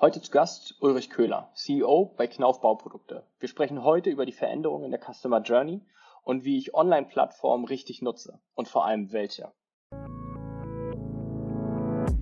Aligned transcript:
Heute 0.00 0.22
zu 0.22 0.30
Gast 0.30 0.76
Ulrich 0.78 1.10
Köhler, 1.10 1.50
CEO 1.54 2.14
bei 2.16 2.28
Knauf 2.28 2.60
Bauprodukte. 2.60 3.24
Wir 3.40 3.48
sprechen 3.48 3.82
heute 3.82 4.10
über 4.10 4.26
die 4.26 4.32
Veränderungen 4.32 4.84
in 4.84 4.90
der 4.92 5.00
Customer 5.00 5.42
Journey 5.42 5.80
und 6.22 6.44
wie 6.44 6.56
ich 6.56 6.72
Online-Plattformen 6.72 7.64
richtig 7.64 8.00
nutze 8.00 8.38
und 8.54 8.68
vor 8.68 8.84
allem 8.84 9.10
welche. 9.10 9.50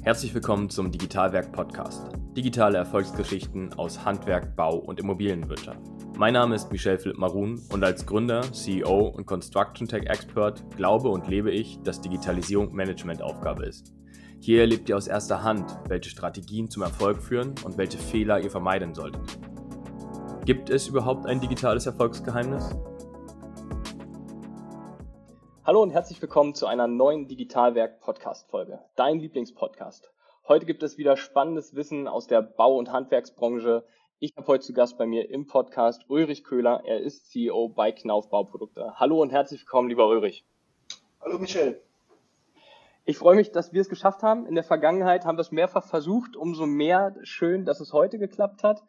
Herzlich 0.02 0.32
willkommen 0.32 0.70
zum 0.70 0.90
Digitalwerk 0.90 1.52
Podcast. 1.52 2.08
Digitale 2.34 2.78
Erfolgsgeschichten 2.78 3.74
aus 3.74 4.06
Handwerk, 4.06 4.56
Bau 4.56 4.78
und 4.78 4.98
Immobilienwirtschaft. 4.98 5.82
Mein 6.16 6.32
Name 6.32 6.54
ist 6.54 6.72
Michel 6.72 6.96
Philipp 6.96 7.18
Marun 7.18 7.60
und 7.70 7.84
als 7.84 8.06
Gründer, 8.06 8.40
CEO 8.52 9.08
und 9.08 9.26
Construction 9.26 9.86
Tech 9.86 10.06
Expert 10.06 10.64
glaube 10.78 11.10
und 11.10 11.28
lebe 11.28 11.50
ich, 11.50 11.78
dass 11.82 12.00
Digitalisierung 12.00 12.74
Managementaufgabe 12.74 13.66
ist. 13.66 13.92
Hier 14.46 14.60
erlebt 14.60 14.88
ihr 14.88 14.96
aus 14.96 15.08
erster 15.08 15.42
Hand, 15.42 15.76
welche 15.88 16.08
Strategien 16.08 16.70
zum 16.70 16.84
Erfolg 16.84 17.20
führen 17.20 17.56
und 17.64 17.78
welche 17.78 17.98
Fehler 17.98 18.38
ihr 18.38 18.48
vermeiden 18.48 18.94
solltet. 18.94 19.20
Gibt 20.44 20.70
es 20.70 20.86
überhaupt 20.86 21.26
ein 21.26 21.40
digitales 21.40 21.84
Erfolgsgeheimnis? 21.84 22.70
Hallo 25.64 25.82
und 25.82 25.90
herzlich 25.90 26.22
willkommen 26.22 26.54
zu 26.54 26.68
einer 26.68 26.86
neuen 26.86 27.26
Digitalwerk 27.26 27.98
Podcast 27.98 28.48
Folge, 28.48 28.78
dein 28.94 29.18
Lieblingspodcast. 29.18 30.12
Heute 30.46 30.64
gibt 30.64 30.84
es 30.84 30.96
wieder 30.96 31.16
spannendes 31.16 31.74
Wissen 31.74 32.06
aus 32.06 32.28
der 32.28 32.40
Bau- 32.40 32.76
und 32.76 32.92
Handwerksbranche, 32.92 33.84
ich 34.20 34.32
habe 34.36 34.46
heute 34.46 34.64
zu 34.64 34.72
Gast 34.72 34.96
bei 34.96 35.06
mir 35.06 35.28
im 35.28 35.48
Podcast 35.48 36.04
Ulrich 36.08 36.44
Köhler. 36.44 36.84
Er 36.86 37.00
ist 37.00 37.32
CEO 37.32 37.70
bei 37.70 37.90
Knauf 37.90 38.30
Bauprodukte. 38.30 38.92
Hallo 38.94 39.20
und 39.20 39.32
herzlich 39.32 39.62
willkommen, 39.62 39.88
lieber 39.88 40.06
Ulrich. 40.06 40.44
Hallo 41.20 41.36
Michel. 41.40 41.82
Ich 43.08 43.18
freue 43.18 43.36
mich, 43.36 43.52
dass 43.52 43.72
wir 43.72 43.80
es 43.80 43.88
geschafft 43.88 44.24
haben. 44.24 44.46
In 44.46 44.56
der 44.56 44.64
Vergangenheit 44.64 45.24
haben 45.24 45.38
wir 45.38 45.42
es 45.42 45.52
mehrfach 45.52 45.86
versucht. 45.86 46.34
Umso 46.34 46.66
mehr 46.66 47.14
schön, 47.22 47.64
dass 47.64 47.78
es 47.78 47.92
heute 47.92 48.18
geklappt 48.18 48.64
hat. 48.64 48.82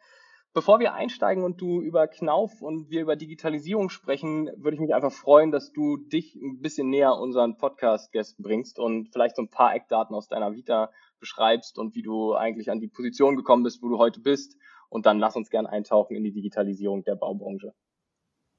Bevor 0.52 0.80
wir 0.80 0.92
einsteigen 0.92 1.44
und 1.44 1.60
du 1.60 1.80
über 1.80 2.08
Knauf 2.08 2.60
und 2.60 2.90
wir 2.90 3.02
über 3.02 3.14
Digitalisierung 3.14 3.90
sprechen, 3.90 4.50
würde 4.56 4.74
ich 4.74 4.80
mich 4.80 4.92
einfach 4.92 5.12
freuen, 5.12 5.52
dass 5.52 5.70
du 5.70 5.98
dich 5.98 6.34
ein 6.34 6.60
bisschen 6.60 6.90
näher 6.90 7.14
unseren 7.14 7.58
Podcast-Gästen 7.58 8.42
bringst 8.42 8.80
und 8.80 9.08
vielleicht 9.12 9.36
so 9.36 9.42
ein 9.42 9.50
paar 9.50 9.72
Eckdaten 9.72 10.16
aus 10.16 10.26
deiner 10.26 10.52
Vita 10.52 10.90
beschreibst 11.20 11.78
und 11.78 11.94
wie 11.94 12.02
du 12.02 12.34
eigentlich 12.34 12.72
an 12.72 12.80
die 12.80 12.88
Position 12.88 13.36
gekommen 13.36 13.62
bist, 13.62 13.84
wo 13.84 13.88
du 13.88 13.98
heute 13.98 14.18
bist 14.18 14.56
und 14.88 15.06
dann 15.06 15.20
lass 15.20 15.36
uns 15.36 15.48
gern 15.48 15.66
eintauchen 15.66 16.16
in 16.16 16.24
die 16.24 16.32
Digitalisierung 16.32 17.04
der 17.04 17.14
Baubranche. 17.14 17.72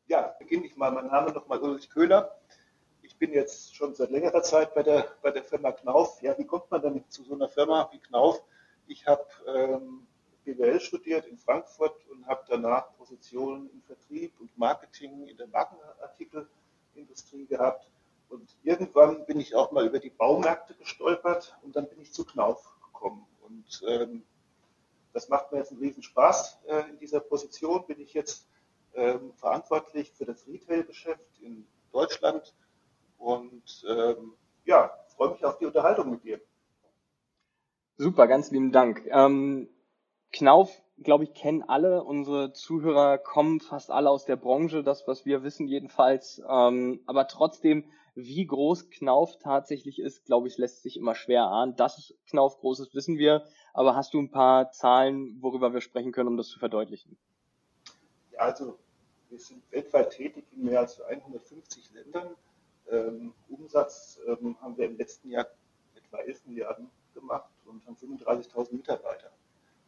Ja, 0.07 0.35
beginne 0.39 0.67
ich 0.67 0.77
mal. 0.77 0.91
Mein 0.91 1.07
Name 1.07 1.33
nochmal 1.33 1.59
Ulrich 1.59 1.89
Köhler. 1.89 2.39
Bin 3.19 3.33
jetzt 3.33 3.75
schon 3.75 3.93
seit 3.95 4.11
längerer 4.11 4.41
Zeit 4.43 4.73
bei 4.73 4.81
der, 4.81 5.11
bei 5.21 5.31
der 5.31 5.43
Firma 5.43 5.73
Knauf. 5.73 6.21
Ja, 6.21 6.37
wie 6.37 6.45
kommt 6.45 6.71
man 6.71 6.81
denn 6.81 7.03
zu 7.09 7.23
so 7.23 7.35
einer 7.35 7.49
Firma 7.49 7.89
wie 7.91 7.99
Knauf? 7.99 8.41
Ich 8.87 9.05
habe 9.05 9.25
ähm, 9.45 10.07
BWL 10.45 10.79
studiert 10.79 11.27
in 11.27 11.37
Frankfurt 11.37 12.07
und 12.07 12.25
habe 12.25 12.43
danach 12.47 12.95
Positionen 12.97 13.69
im 13.71 13.81
Vertrieb 13.83 14.39
und 14.39 14.57
Marketing 14.57 15.27
in 15.27 15.37
der 15.37 15.47
Markenartikelindustrie 15.47 17.45
gehabt. 17.45 17.89
Und 18.29 18.55
irgendwann 18.63 19.25
bin 19.25 19.39
ich 19.39 19.53
auch 19.53 19.71
mal 19.71 19.85
über 19.85 19.99
die 19.99 20.11
Baumärkte 20.11 20.73
gestolpert 20.75 21.57
und 21.61 21.75
dann 21.75 21.87
bin 21.89 21.99
ich 21.99 22.13
zu 22.13 22.25
Knauf 22.25 22.73
gekommen. 22.85 23.27
Und 23.41 23.83
ähm, 23.87 24.23
das 25.13 25.27
macht 25.29 25.51
mir 25.51 25.57
jetzt 25.59 25.71
einen 25.71 25.81
riesen 25.81 26.03
Spaß. 26.03 26.59
Äh, 26.67 26.89
in 26.89 26.99
dieser 26.99 27.19
Position 27.19 27.85
bin 27.85 27.99
ich 27.99 28.13
jetzt 28.13 28.47
ähm, 28.93 29.33
verantwortlich 29.33 30.11
für 30.13 30.25
das 30.25 30.47
Retail-Geschäft 30.47 31.39
in 31.41 31.67
Deutschland 31.91 32.53
und 33.19 33.85
ähm, 33.87 34.33
ja, 34.65 34.91
freue 35.15 35.31
mich 35.31 35.45
auf 35.45 35.57
die 35.57 35.65
Unterhaltung 35.65 36.09
mit 36.09 36.23
dir. 36.23 36.39
Super, 37.97 38.27
ganz 38.27 38.49
lieben 38.51 38.71
Dank. 38.71 39.05
Ähm, 39.11 39.69
Knauf, 40.31 40.81
glaube 41.03 41.25
ich, 41.25 41.33
kennen 41.33 41.63
alle. 41.63 42.03
Unsere 42.03 42.53
Zuhörer 42.53 43.17
kommen 43.17 43.59
fast 43.59 43.91
alle 43.91 44.09
aus 44.09 44.25
der 44.25 44.37
Branche, 44.37 44.83
das, 44.83 45.07
was 45.07 45.25
wir 45.25 45.43
wissen 45.43 45.67
jedenfalls. 45.67 46.41
Ähm, 46.47 47.01
aber 47.07 47.27
trotzdem, 47.27 47.83
wie 48.15 48.45
groß 48.45 48.89
Knauf 48.89 49.37
tatsächlich 49.37 49.99
ist, 49.99 50.25
glaube 50.25 50.47
ich, 50.47 50.57
lässt 50.57 50.83
sich 50.83 50.97
immer 50.97 51.15
schwer 51.15 51.43
ahnen. 51.43 51.75
Dass 51.75 52.13
Knauf 52.29 52.59
groß 52.59 52.79
ist, 52.79 52.95
wissen 52.95 53.17
wir. 53.17 53.45
Aber 53.73 53.95
hast 53.95 54.13
du 54.13 54.19
ein 54.19 54.31
paar 54.31 54.71
Zahlen, 54.71 55.37
worüber 55.41 55.73
wir 55.73 55.81
sprechen 55.81 56.11
können, 56.11 56.29
um 56.29 56.37
das 56.37 56.47
zu 56.47 56.59
verdeutlichen? 56.59 57.17
Ja, 58.31 58.39
also 58.39 58.77
wir 59.29 59.39
sind 59.39 59.61
weltweit 59.71 60.11
tätig 60.11 60.45
in 60.55 60.63
mehr 60.65 60.79
als 60.79 61.01
150 61.01 61.91
Ländern. 61.93 62.35
Ähm, 62.91 63.33
Umsatz 63.49 64.19
ähm, 64.25 64.55
haben 64.61 64.77
wir 64.77 64.85
im 64.85 64.97
letzten 64.97 65.29
Jahr 65.29 65.47
etwa 65.95 66.17
11 66.17 66.45
Milliarden 66.45 66.89
gemacht 67.13 67.51
und 67.65 67.85
haben 67.85 67.95
35.000 67.95 68.73
Mitarbeiter. 68.73 69.31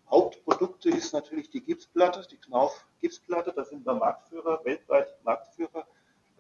Hauptprodukte 0.10 0.90
ist 0.90 1.14
natürlich 1.14 1.50
die 1.50 1.62
Gipsplatte, 1.62 2.28
die 2.30 2.38
Knauf 2.38 2.86
Gipsplatte. 3.00 3.54
Da 3.54 3.64
sind 3.64 3.86
wir 3.86 3.94
Marktführer, 3.94 4.64
weltweit 4.66 5.08
Marktführer. 5.24 5.88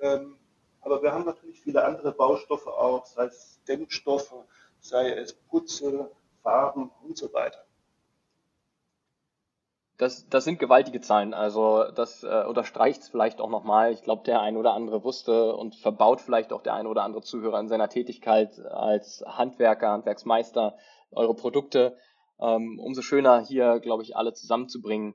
Ähm, 0.02 0.38
aber 0.82 1.02
wir 1.02 1.14
haben 1.14 1.26
natürlich 1.26 1.62
viele 1.62 1.84
andere 1.86 2.12
Baustoffe 2.12 2.68
auch, 2.68 3.06
sei 3.06 3.26
es 3.26 3.62
Dämmstoffe, 3.68 4.34
sei 4.80 5.12
es 5.12 5.34
Putze, 5.34 6.12
Farben 6.44 6.92
und 7.04 7.18
so 7.18 7.32
weiter. 7.34 7.64
Das, 10.02 10.28
das 10.30 10.46
sind 10.46 10.58
gewaltige 10.58 11.00
Zahlen. 11.00 11.36
Also 11.36 11.84
das 11.92 12.24
äh, 12.24 12.44
unterstreicht 12.48 13.04
es 13.04 13.10
vielleicht 13.10 13.40
auch 13.40 13.52
nochmal. 13.52 13.92
Ich 13.92 14.02
glaube, 14.02 14.24
der 14.24 14.42
ein 14.42 14.58
oder 14.58 14.74
andere 14.74 15.04
wusste 15.04 15.56
und 15.56 15.76
verbaut 15.76 16.22
vielleicht 16.22 16.54
auch 16.54 16.64
der 16.64 16.74
ein 16.74 16.88
oder 16.88 17.04
andere 17.04 17.22
Zuhörer 17.22 17.60
in 17.60 17.68
seiner 17.68 17.88
Tätigkeit 17.88 18.60
als 18.66 19.24
Handwerker, 19.28 19.92
Handwerksmeister 19.92 20.76
eure 21.12 21.36
Produkte. 21.36 21.98
Ähm, 22.40 22.80
umso 22.80 23.04
schöner 23.04 23.42
hier, 23.46 23.80
glaube 23.80 24.02
ich, 24.02 24.16
alle 24.16 24.34
zusammenzubringen. 24.34 25.14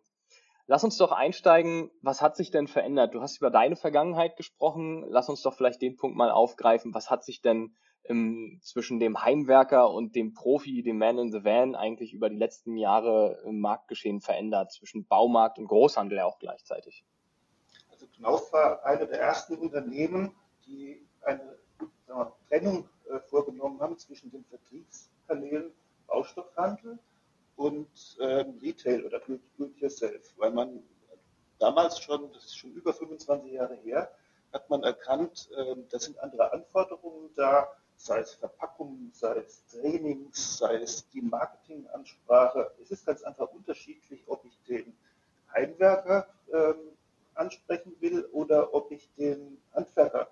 Lass 0.68 0.84
uns 0.84 0.96
doch 0.98 1.10
einsteigen. 1.10 1.90
Was 2.02 2.22
hat 2.22 2.36
sich 2.36 2.52
denn 2.52 2.68
verändert? 2.68 3.12
Du 3.12 3.22
hast 3.22 3.38
über 3.38 3.50
deine 3.50 3.74
Vergangenheit 3.74 4.36
gesprochen. 4.36 5.04
Lass 5.08 5.28
uns 5.28 5.42
doch 5.42 5.54
vielleicht 5.54 5.82
den 5.82 5.96
Punkt 5.96 6.16
mal 6.16 6.30
aufgreifen. 6.30 6.94
Was 6.94 7.10
hat 7.10 7.24
sich 7.24 7.42
denn 7.42 7.74
im, 8.08 8.58
zwischen 8.62 9.00
dem 9.00 9.22
Heimwerker 9.22 9.90
und 9.90 10.14
dem 10.14 10.34
Profi, 10.34 10.82
dem 10.82 10.98
Man 10.98 11.18
in 11.18 11.32
the 11.32 11.44
Van, 11.44 11.74
eigentlich 11.74 12.12
über 12.12 12.28
die 12.28 12.36
letzten 12.36 12.76
Jahre 12.76 13.40
im 13.44 13.60
Marktgeschehen 13.60 14.20
verändert, 14.20 14.72
zwischen 14.72 15.06
Baumarkt 15.06 15.58
und 15.58 15.66
Großhandel 15.66 16.20
auch 16.20 16.38
gleichzeitig? 16.38 17.04
Also 17.90 18.06
Knauf 18.16 18.52
war 18.52 18.84
eine 18.84 19.06
der 19.06 19.20
ersten 19.20 19.56
Unternehmen, 19.56 20.32
die 20.66 21.00
eine 21.22 21.56
wir, 22.08 22.32
Trennung 22.48 22.88
äh, 23.10 23.18
vorgenommen 23.20 23.80
haben 23.80 23.98
zwischen 23.98 24.30
den 24.30 24.44
Vertriebskanälen 24.44 25.72
Baustoffhandel 26.06 26.98
und 27.56 28.16
ähm, 28.20 28.58
Retail 28.62 29.04
oder 29.04 29.20
Do-it-yourself, 29.20 30.34
weil 30.36 30.52
man 30.52 30.82
damals 31.58 32.00
schon, 32.00 32.32
das 32.32 32.44
ist 32.44 32.58
schon 32.58 32.72
über 32.72 32.92
25 32.92 33.52
Jahre 33.52 33.74
her, 33.76 34.10
hat 34.52 34.68
man 34.70 34.82
erkannt, 34.82 35.48
äh, 35.56 35.76
da 35.90 35.98
sind 35.98 36.18
andere 36.20 36.52
Anforderungen 36.52 37.30
da, 37.34 37.68
sei 37.96 38.20
es 38.20 38.34
Verpackungen, 38.34 39.10
sei 39.12 39.36
es 39.38 39.64
Trainings, 39.66 40.58
sei 40.58 40.76
es 40.76 41.08
die 41.10 41.22
Marketingansprache. 41.22 42.72
Es 42.82 42.90
ist 42.90 43.06
ganz 43.06 43.22
einfach 43.22 43.48
unterschiedlich, 43.52 44.22
ob 44.26 44.44
ich 44.44 44.58
den 44.68 44.96
Heimwerker 45.52 46.28
ähm, 46.52 46.76
ansprechen 47.34 47.94
will 48.00 48.24
oder 48.32 48.72
ob 48.74 48.90
ich 48.90 49.10
den 49.14 49.60
Handwerker 49.74 50.28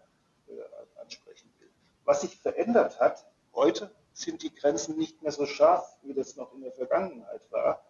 äh, 0.48 1.00
ansprechen 1.00 1.50
will. 1.58 1.68
Was 2.04 2.22
sich 2.22 2.36
verändert 2.36 3.00
hat, 3.00 3.26
heute 3.54 3.90
sind 4.12 4.42
die 4.42 4.54
Grenzen 4.54 4.96
nicht 4.96 5.22
mehr 5.22 5.32
so 5.32 5.46
scharf, 5.46 5.98
wie 6.02 6.14
das 6.14 6.36
noch 6.36 6.52
in 6.54 6.62
der 6.62 6.72
Vergangenheit 6.72 7.50
war. 7.50 7.84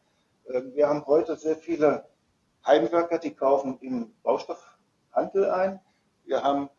Ähm, 0.48 0.74
wir 0.74 0.88
haben 0.88 1.04
heute 1.06 1.36
sehr 1.36 1.56
viele 1.56 2.06
Heimwerker, 2.66 3.18
die 3.18 3.34
kaufen 3.34 3.78
im 3.80 4.14
Baustoffhandel 4.22 5.50
ein. 5.50 5.80
Wir 6.24 6.42
haben 6.42 6.70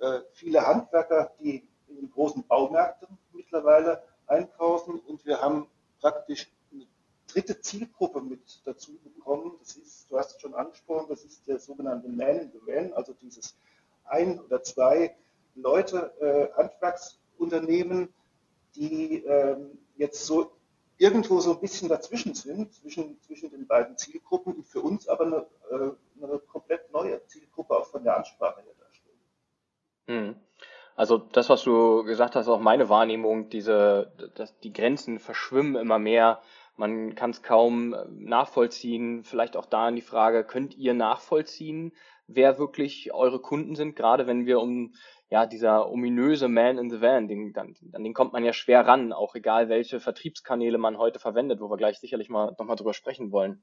äh, 0.00 0.20
viele 0.32 0.66
Handwerker, 0.66 1.32
die 1.40 1.68
in 1.94 2.06
den 2.06 2.10
großen 2.10 2.46
Baumärkten 2.46 3.18
mittlerweile 3.32 4.02
einkaufen 4.26 5.00
und 5.00 5.24
wir 5.24 5.40
haben 5.40 5.66
praktisch 6.00 6.50
eine 6.72 6.86
dritte 7.26 7.60
Zielgruppe 7.60 8.20
mit 8.20 8.60
dazu 8.64 8.92
bekommen. 9.02 9.52
Das 9.60 9.76
ist, 9.76 10.10
du 10.10 10.18
hast 10.18 10.36
es 10.36 10.40
schon 10.40 10.54
angesprochen, 10.54 11.06
das 11.08 11.24
ist 11.24 11.46
der 11.46 11.58
sogenannte 11.58 12.08
Man 12.08 12.40
in 12.40 12.52
the 12.52 12.60
Van, 12.66 12.92
also 12.94 13.14
dieses 13.14 13.56
ein 14.04 14.40
oder 14.40 14.62
zwei 14.62 15.14
Leute, 15.54 16.12
äh, 16.20 16.52
Handwerksunternehmen, 16.56 18.12
die 18.74 19.24
äh, 19.24 19.56
jetzt 19.96 20.24
so 20.26 20.52
irgendwo 20.98 21.40
so 21.40 21.52
ein 21.52 21.60
bisschen 21.60 21.88
dazwischen 21.88 22.34
sind, 22.34 22.72
zwischen, 22.72 23.20
zwischen 23.22 23.50
den 23.50 23.66
beiden 23.66 23.96
Zielgruppen 23.96 24.54
und 24.54 24.66
für 24.66 24.80
uns 24.80 25.08
aber 25.08 25.26
eine, 25.26 25.46
äh, 25.70 26.24
eine 26.24 26.38
komplett 26.40 26.92
neue 26.92 27.24
Zielgruppe 27.26 27.76
auch 27.76 27.86
von 27.86 28.04
der 28.04 28.16
Ansprache 28.16 28.62
her 28.62 28.74
darstellen. 28.78 29.18
Hm. 30.06 30.43
Also 30.96 31.18
das, 31.18 31.48
was 31.48 31.64
du 31.64 32.04
gesagt 32.04 32.36
hast, 32.36 32.48
auch 32.48 32.60
meine 32.60 32.88
Wahrnehmung, 32.88 33.48
diese, 33.48 34.12
dass 34.36 34.58
die 34.60 34.72
Grenzen 34.72 35.18
verschwimmen 35.18 35.76
immer 35.76 35.98
mehr 35.98 36.40
man 36.76 37.14
kann 37.14 37.30
es 37.30 37.42
kaum 37.42 37.94
nachvollziehen. 38.10 39.24
Vielleicht 39.24 39.56
auch 39.56 39.66
da 39.66 39.88
in 39.88 39.96
die 39.96 40.02
Frage, 40.02 40.44
könnt 40.44 40.76
ihr 40.76 40.94
nachvollziehen, 40.94 41.92
wer 42.26 42.58
wirklich 42.58 43.12
eure 43.12 43.40
Kunden 43.40 43.76
sind, 43.76 43.96
gerade 43.96 44.26
wenn 44.26 44.46
wir 44.46 44.60
um 44.60 44.94
ja, 45.30 45.46
dieser 45.46 45.90
ominöse 45.90 46.48
Man 46.48 46.78
in 46.78 46.90
the 46.90 47.00
Van, 47.00 47.28
den, 47.28 47.52
dann, 47.52 47.74
an 47.92 48.02
den 48.02 48.14
kommt 48.14 48.32
man 48.32 48.44
ja 48.44 48.52
schwer 48.52 48.86
ran, 48.86 49.12
auch 49.12 49.34
egal 49.34 49.68
welche 49.68 50.00
Vertriebskanäle 50.00 50.78
man 50.78 50.98
heute 50.98 51.18
verwendet, 51.18 51.60
wo 51.60 51.70
wir 51.70 51.76
gleich 51.76 51.98
sicherlich 51.98 52.28
mal 52.28 52.54
nochmal 52.58 52.76
drüber 52.76 52.94
sprechen 52.94 53.32
wollen. 53.32 53.62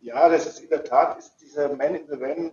Ja, 0.00 0.28
das 0.28 0.46
ist 0.46 0.60
in 0.60 0.70
der 0.70 0.84
Tat, 0.84 1.18
ist 1.18 1.36
dieser 1.36 1.74
Man 1.76 1.94
in 1.94 2.06
the 2.08 2.20
Van 2.20 2.52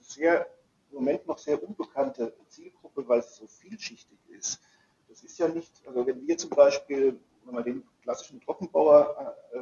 sehr, 0.00 0.46
im 0.90 0.96
Moment 0.96 1.26
noch 1.26 1.38
sehr 1.38 1.62
unbekannte 1.62 2.34
Zielgruppe, 2.48 3.06
weil 3.08 3.20
es 3.20 3.36
so 3.36 3.46
vielschichtig 3.46 4.18
ist. 4.28 4.60
Das 5.08 5.22
ist 5.22 5.38
ja 5.38 5.48
nicht, 5.48 5.72
also 5.86 6.06
wenn 6.06 6.26
wir 6.26 6.36
zum 6.36 6.50
Beispiel, 6.50 7.18
wenn 7.44 7.54
wir 7.54 7.62
den 7.62 7.82
klassischen 8.02 8.40
Trockenbauer 8.40 9.36
äh, 9.52 9.58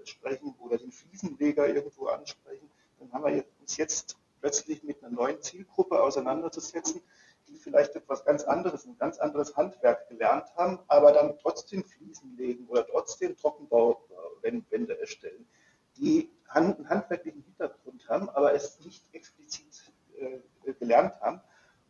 ansprechen 0.00 0.54
oder 0.58 0.78
den 0.78 0.92
Fliesenleger 0.92 1.68
irgendwo 1.68 2.06
ansprechen, 2.06 2.68
dann 2.98 3.12
haben 3.12 3.24
wir 3.24 3.44
uns 3.60 3.76
jetzt 3.76 4.18
plötzlich 4.40 4.82
mit 4.82 5.02
einer 5.02 5.14
neuen 5.14 5.40
Zielgruppe 5.40 6.02
auseinanderzusetzen, 6.02 7.02
die 7.48 7.56
vielleicht 7.56 7.96
etwas 7.96 8.24
ganz 8.24 8.44
anderes, 8.44 8.84
ein 8.84 8.98
ganz 8.98 9.18
anderes 9.18 9.56
Handwerk 9.56 10.08
gelernt 10.08 10.54
haben, 10.56 10.78
aber 10.88 11.12
dann 11.12 11.38
trotzdem 11.38 11.84
Fliesen 11.84 12.36
legen 12.36 12.66
oder 12.68 12.86
trotzdem 12.86 13.36
Trockenbauwände 13.36 15.00
erstellen, 15.00 15.46
die 15.96 16.30
einen 16.48 16.88
handwerklichen 16.88 17.42
Hintergrund 17.42 18.08
haben, 18.08 18.28
aber 18.30 18.54
es 18.54 18.80
nicht 18.80 19.02
explizit 19.12 19.67
äh, 20.20 20.72
gelernt 20.74 21.14
haben. 21.20 21.40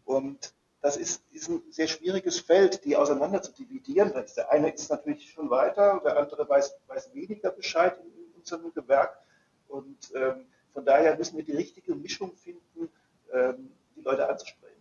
Und 0.05 0.55
das 0.81 0.97
ist, 0.97 1.23
ist, 1.33 1.49
ein 1.49 1.63
sehr 1.71 1.89
schwieriges 1.89 2.39
Feld, 2.41 2.85
die 2.85 2.97
auseinander 2.97 3.43
zu 3.43 3.53
dividieren. 3.53 4.13
Der 4.37 4.51
eine 4.51 4.71
ist 4.71 4.91
natürlich 4.91 5.31
schon 5.31 5.51
weiter, 5.51 6.01
der 6.05 6.17
andere 6.17 6.49
weiß, 6.49 6.77
weiß 6.87 7.15
weniger 7.15 7.51
Bescheid 7.51 7.99
in, 7.99 8.25
in 8.25 8.33
unserem 8.35 8.73
Gewerk. 8.73 9.19
Und 9.67 9.99
ähm, 10.15 10.47
von 10.73 10.85
daher 10.85 11.17
müssen 11.17 11.37
wir 11.37 11.45
die 11.45 11.57
richtige 11.57 11.95
Mischung 11.95 12.37
finden, 12.37 12.89
ähm, 13.33 13.73
die 13.97 14.03
Leute 14.03 14.29
anzusprechen. 14.29 14.81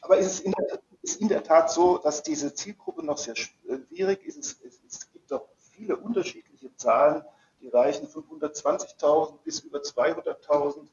Aber 0.00 0.18
es 0.18 0.26
ist 0.26 0.40
in, 0.40 0.52
der, 0.52 0.80
ist 1.02 1.20
in 1.20 1.28
der 1.28 1.42
Tat 1.42 1.70
so, 1.70 1.98
dass 1.98 2.22
diese 2.22 2.54
Zielgruppe 2.54 3.04
noch 3.04 3.18
sehr 3.18 3.36
schwierig 3.36 4.24
ist. 4.24 4.38
Es, 4.38 4.60
es, 4.64 4.80
es 4.88 5.12
gibt 5.12 5.30
doch 5.30 5.48
viele 5.72 5.96
unterschiedliche 5.96 6.74
Zahlen, 6.76 7.22
die 7.60 7.68
reichen 7.68 8.08
von 8.08 8.24
120.000 8.24 9.38
bis 9.44 9.60
über 9.60 9.80
200.000. 9.80 10.88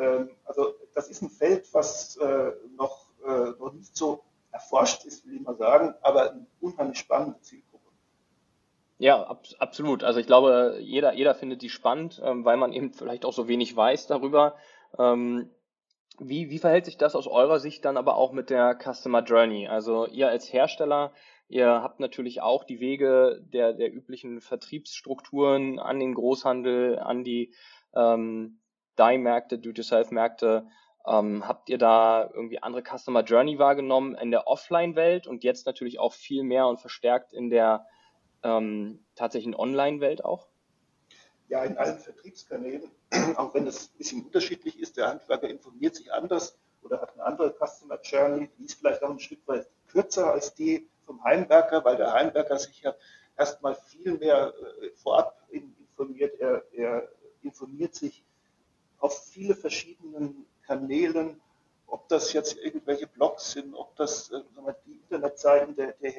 Ähm, 0.00 0.30
also 0.44 0.74
das 0.94 1.08
ist 1.08 1.22
ein 1.22 1.30
Feld, 1.30 1.72
was 1.72 2.16
äh, 2.16 2.52
noch, 2.76 3.06
äh, 3.24 3.50
noch 3.58 3.72
nicht 3.72 3.96
so 3.96 4.22
erforscht 4.50 5.04
ist, 5.04 5.26
will 5.26 5.36
ich 5.36 5.42
mal 5.42 5.56
sagen, 5.56 5.94
aber 6.02 6.32
eine 6.32 6.46
unheimlich 6.60 6.98
spannende 6.98 7.40
Zielgruppe. 7.40 7.84
Ja, 8.98 9.22
ab, 9.22 9.44
absolut. 9.58 10.02
Also 10.02 10.20
ich 10.20 10.26
glaube, 10.26 10.78
jeder, 10.80 11.12
jeder 11.14 11.34
findet 11.34 11.62
die 11.62 11.70
spannend, 11.70 12.20
ähm, 12.24 12.44
weil 12.44 12.56
man 12.56 12.72
eben 12.72 12.92
vielleicht 12.92 13.24
auch 13.24 13.32
so 13.32 13.46
wenig 13.48 13.74
weiß 13.76 14.06
darüber. 14.06 14.56
Ähm, 14.98 15.50
wie, 16.18 16.50
wie 16.50 16.58
verhält 16.58 16.84
sich 16.84 16.98
das 16.98 17.14
aus 17.14 17.26
eurer 17.26 17.60
Sicht 17.60 17.84
dann 17.84 17.96
aber 17.96 18.16
auch 18.16 18.32
mit 18.32 18.50
der 18.50 18.76
Customer 18.78 19.22
Journey? 19.22 19.68
Also 19.68 20.06
ihr 20.06 20.28
als 20.28 20.52
Hersteller, 20.52 21.12
ihr 21.48 21.66
habt 21.66 22.00
natürlich 22.00 22.42
auch 22.42 22.64
die 22.64 22.80
Wege 22.80 23.40
der, 23.52 23.72
der 23.72 23.92
üblichen 23.92 24.40
Vertriebsstrukturen 24.40 25.78
an 25.78 25.98
den 25.98 26.14
Großhandel, 26.14 26.98
an 26.98 27.24
die 27.24 27.54
ähm, 27.94 28.60
Die-Märkte, 29.00 29.58
Do-it-yourself-Märkte. 29.58 30.66
Ähm, 31.06 31.48
habt 31.48 31.70
ihr 31.70 31.78
da 31.78 32.30
irgendwie 32.34 32.62
andere 32.62 32.82
Customer 32.82 33.22
Journey 33.22 33.58
wahrgenommen 33.58 34.14
in 34.16 34.30
der 34.30 34.46
Offline-Welt 34.46 35.26
und 35.26 35.44
jetzt 35.44 35.66
natürlich 35.66 35.98
auch 35.98 36.12
viel 36.12 36.42
mehr 36.42 36.66
und 36.66 36.78
verstärkt 36.78 37.32
in 37.32 37.48
der 37.48 37.86
ähm, 38.42 39.04
tatsächlich 39.14 39.58
Online-Welt 39.58 40.24
auch? 40.24 40.46
Ja, 41.48 41.64
in 41.64 41.78
allen 41.78 41.98
Vertriebskanälen, 41.98 42.90
auch 43.36 43.54
wenn 43.54 43.64
das 43.64 43.88
ein 43.88 43.98
bisschen 43.98 44.24
unterschiedlich 44.24 44.78
ist, 44.78 44.98
der 44.98 45.08
Handwerker 45.08 45.48
informiert 45.48 45.96
sich 45.96 46.12
anders 46.12 46.58
oder 46.82 47.00
hat 47.00 47.14
eine 47.14 47.24
andere 47.24 47.54
Customer 47.54 47.98
Journey, 48.02 48.48
die 48.58 48.64
ist 48.64 48.74
vielleicht 48.74 49.02
auch 49.02 49.10
ein 49.10 49.18
Stück 49.18 49.46
weit 49.46 49.66
kürzer 49.88 50.32
als 50.32 50.54
die 50.54 50.88
vom 51.06 51.24
Heimwerker, 51.24 51.84
weil 51.84 51.96
der 51.96 52.12
Heimwerker 52.12 52.58
sich 52.58 52.82
ja 52.82 52.94
erstmal 53.36 53.74
viel 53.74 54.16
mehr 54.18 54.52
äh, 54.82 54.90
vorab 54.90 55.42
informiert. 55.50 56.38
Er, 56.38 56.62
er 56.72 57.08
informiert 57.42 57.94
sich 57.94 58.24
auf 59.00 59.26
viele 59.26 59.54
verschiedenen 59.54 60.46
Kanälen, 60.66 61.40
ob 61.86 62.08
das 62.08 62.32
jetzt 62.32 62.56
irgendwelche 62.56 63.06
Blogs 63.06 63.52
sind, 63.52 63.74
ob 63.74 63.96
das 63.96 64.30
äh, 64.30 64.40
die 64.86 64.92
Internetseiten 64.92 65.74
der, 65.74 65.92
der 65.94 66.12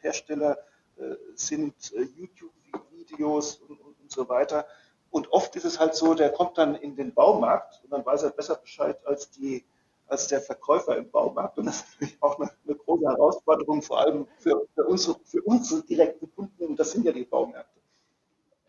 Hersteller 0.00 0.58
äh, 0.96 1.14
sind 1.34 1.92
äh, 1.92 2.02
YouTube-Videos 2.02 3.56
und, 3.56 3.80
und, 3.80 4.00
und 4.00 4.10
so 4.10 4.28
weiter. 4.28 4.66
Und 5.10 5.32
oft 5.32 5.54
ist 5.56 5.64
es 5.64 5.78
halt 5.78 5.94
so, 5.94 6.14
der 6.14 6.30
kommt 6.30 6.58
dann 6.58 6.74
in 6.74 6.96
den 6.96 7.12
Baumarkt 7.12 7.82
und 7.84 7.90
dann 7.90 8.04
weiß 8.04 8.22
er 8.22 8.30
besser 8.30 8.56
Bescheid 8.56 8.98
als 9.06 9.30
die 9.30 9.64
als 10.08 10.26
der 10.26 10.40
Verkäufer 10.40 10.96
im 10.96 11.10
Baumarkt. 11.10 11.58
Und 11.58 11.66
das 11.66 11.80
ist 11.80 12.00
natürlich 12.00 12.22
auch 12.22 12.38
eine, 12.38 12.50
eine 12.66 12.76
große 12.76 13.04
Herausforderung, 13.04 13.82
vor 13.82 14.00
allem 14.00 14.26
für, 14.38 14.66
für, 14.74 14.84
unsere, 14.86 15.18
für 15.24 15.42
unsere 15.42 15.82
direkten 15.82 16.34
Kunden. 16.34 16.64
Und 16.64 16.80
das 16.80 16.92
sind 16.92 17.04
ja 17.04 17.12
die 17.12 17.24
Baumärkte. 17.24 17.78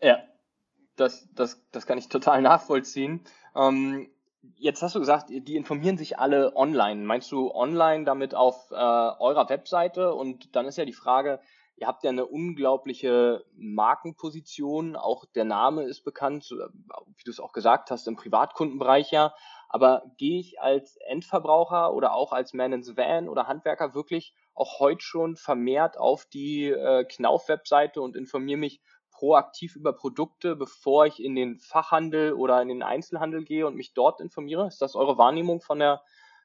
Ja, 0.02 0.18
das, 1.00 1.28
das, 1.34 1.66
das 1.72 1.86
kann 1.86 1.98
ich 1.98 2.08
total 2.08 2.42
nachvollziehen. 2.42 3.24
Ähm, 3.56 4.10
jetzt 4.56 4.82
hast 4.82 4.94
du 4.94 5.00
gesagt, 5.00 5.30
die 5.30 5.56
informieren 5.56 5.98
sich 5.98 6.18
alle 6.18 6.54
online. 6.56 7.04
Meinst 7.04 7.32
du 7.32 7.50
online 7.52 8.04
damit 8.04 8.34
auf 8.34 8.70
äh, 8.70 8.74
eurer 8.74 9.48
Webseite? 9.48 10.14
Und 10.14 10.54
dann 10.54 10.66
ist 10.66 10.78
ja 10.78 10.84
die 10.84 10.92
Frage, 10.92 11.40
Ihr 11.80 11.86
habt 11.86 12.04
ja 12.04 12.10
eine 12.10 12.26
unglaubliche 12.26 13.42
Markenposition, 13.56 14.96
auch 14.96 15.24
der 15.34 15.46
Name 15.46 15.84
ist 15.84 16.04
bekannt, 16.04 16.50
wie 16.50 17.24
du 17.24 17.30
es 17.30 17.40
auch 17.40 17.52
gesagt 17.52 17.90
hast, 17.90 18.06
im 18.06 18.16
Privatkundenbereich 18.16 19.10
ja. 19.12 19.32
Aber 19.70 20.02
gehe 20.18 20.40
ich 20.40 20.60
als 20.60 20.98
Endverbraucher 21.08 21.94
oder 21.94 22.12
auch 22.12 22.32
als 22.32 22.52
Man 22.52 22.74
in 22.74 22.82
the 22.82 22.98
Van 22.98 23.30
oder 23.30 23.46
Handwerker 23.46 23.94
wirklich 23.94 24.34
auch 24.54 24.78
heute 24.78 25.00
schon 25.00 25.36
vermehrt 25.36 25.96
auf 25.96 26.26
die 26.26 26.66
äh, 26.66 27.04
Knauf-Webseite 27.04 28.02
und 28.02 28.14
informiere 28.14 28.58
mich 28.58 28.82
proaktiv 29.20 29.76
über 29.76 29.92
Produkte, 29.92 30.56
bevor 30.56 31.04
ich 31.04 31.22
in 31.22 31.34
den 31.34 31.58
Fachhandel 31.58 32.32
oder 32.32 32.62
in 32.62 32.68
den 32.68 32.82
Einzelhandel 32.82 33.44
gehe 33.44 33.66
und 33.66 33.76
mich 33.76 33.92
dort 33.92 34.18
informiere? 34.18 34.66
Ist 34.66 34.80
das 34.80 34.94
eure 34.94 35.18
Wahrnehmung 35.18 35.60
von 35.60 35.78
der 35.78 36.00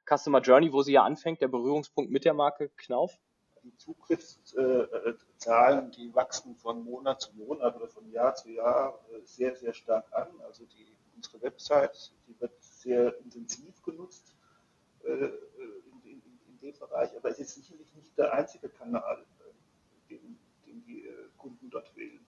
Customer 0.05 0.41
Journey, 0.41 0.73
wo 0.73 0.81
sie 0.81 0.91
ja 0.91 1.03
anfängt, 1.03 1.41
der 1.41 1.47
Berührungspunkt 1.47 2.11
mit 2.11 2.25
der 2.25 2.33
Marke 2.33 2.69
Knauf? 2.75 3.17
die 3.63 3.77
Zugriffszahlen, 3.77 5.91
die 5.91 6.13
wachsen 6.13 6.57
von 6.57 6.83
Monat 6.83 7.21
zu 7.21 7.33
Monat 7.33 7.77
oder 7.77 7.87
von 7.87 8.11
Jahr 8.11 8.35
zu 8.35 8.49
Jahr 8.51 8.99
äh, 9.09 9.21
sehr, 9.23 9.55
sehr 9.55 9.73
stark 9.73 10.13
an. 10.13 10.27
Also 10.45 10.65
die, 10.65 10.97
unsere 11.15 11.41
Website, 11.41 12.11
die 12.27 12.37
wird 12.39 12.61
sehr 12.61 13.17
intensiv 13.19 13.81
genutzt 13.81 14.35
äh, 15.03 15.29
in, 16.03 16.03
in, 16.03 16.21
dem 16.61 16.77
Bereich, 16.77 17.17
aber 17.17 17.29
es 17.29 17.39
ist 17.39 17.55
sicherlich 17.55 17.91
nicht 17.95 18.15
der 18.17 18.33
einzige 18.33 18.69
Kanal, 18.69 19.25
äh, 19.39 19.43
den, 20.11 20.37
den 20.67 20.85
die 20.85 21.09
Kunden 21.37 21.69
dort 21.69 21.95
wählen. 21.95 22.24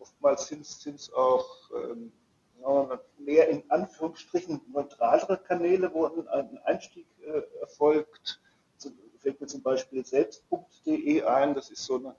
Oftmals 0.00 0.48
sind 0.48 0.96
es 0.96 1.12
auch 1.12 1.70
ähm, 1.74 2.12
mehr 3.18 3.48
in 3.48 3.70
Anführungsstrichen 3.70 4.60
neutralere 4.72 5.38
Kanäle, 5.38 5.92
wo 5.92 6.06
ein 6.06 6.58
Einstieg 6.64 7.06
erfolgt 7.60 8.40
fällt 9.26 9.40
mir 9.40 9.48
zum 9.48 9.62
Beispiel 9.62 10.06
selbst.de 10.06 11.22
ein. 11.24 11.54
Das 11.54 11.70
ist 11.70 11.84
so 11.84 11.96
eine 11.96 12.14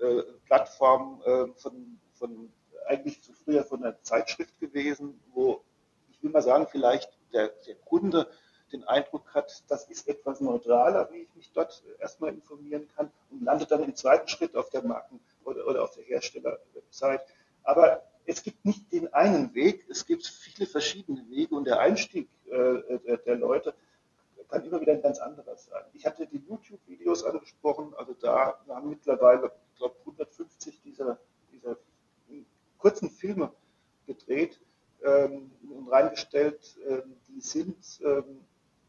äh, 0.00 0.22
Plattform 0.46 1.20
äh, 1.24 1.48
von, 1.56 1.98
von 2.14 2.52
eigentlich 2.86 3.20
zu 3.20 3.32
früher 3.32 3.64
von 3.64 3.82
einer 3.82 4.00
Zeitschrift 4.02 4.60
gewesen, 4.60 5.20
wo 5.34 5.64
ich 6.12 6.22
will 6.22 6.30
mal 6.30 6.40
sagen, 6.40 6.68
vielleicht 6.70 7.10
der, 7.32 7.48
der 7.66 7.74
Kunde 7.74 8.28
den 8.72 8.84
Eindruck 8.84 9.34
hat, 9.34 9.64
das 9.68 9.90
ist 9.90 10.08
etwas 10.08 10.40
neutraler, 10.40 11.08
wie 11.10 11.22
ich 11.22 11.34
mich 11.34 11.50
dort 11.52 11.82
erstmal 11.98 12.32
informieren 12.32 12.88
kann 12.94 13.10
und 13.30 13.42
landet 13.42 13.72
dann 13.72 13.82
im 13.82 13.96
zweiten 13.96 14.28
Schritt 14.28 14.54
auf 14.54 14.70
der 14.70 14.84
Marken- 14.84 15.20
oder, 15.44 15.66
oder 15.66 15.82
auf 15.82 15.96
der 15.96 16.04
Hersteller-Website. 16.92 17.26
Aber 17.64 18.02
es 18.26 18.42
gibt 18.42 18.64
nicht 18.64 18.92
den 18.92 19.12
einen 19.12 19.54
Weg, 19.54 19.86
es 19.88 20.06
gibt 20.06 20.26
viele 20.26 20.66
verschiedene 20.66 21.28
Wege 21.28 21.54
und 21.54 21.64
der 21.64 21.80
Einstieg 21.80 22.28
äh, 22.46 22.98
der, 23.06 23.16
der 23.18 23.36
Leute 23.36 23.74
kann 24.48 24.64
immer 24.66 24.80
wieder 24.82 24.92
ein 24.92 25.02
ganz 25.02 25.18
anderer 25.18 25.56
sein. 25.56 25.82
Ich 25.94 26.04
hatte 26.04 26.26
die 26.26 26.42
YouTube-Videos 26.46 27.24
angesprochen, 27.24 27.94
also 27.96 28.12
da 28.12 28.60
haben 28.68 28.90
mittlerweile, 28.90 29.50
ich 29.72 29.78
glaube, 29.78 29.96
150 30.00 30.82
dieser, 30.82 31.18
dieser 31.50 31.76
kurzen 32.76 33.10
Filme 33.10 33.50
gedreht 34.06 34.60
ähm, 35.02 35.52
und 35.62 35.88
reingestellt. 35.88 36.76
Ähm, 36.86 37.16
die 37.28 37.40
sind, 37.40 38.00
ähm, 38.04 38.44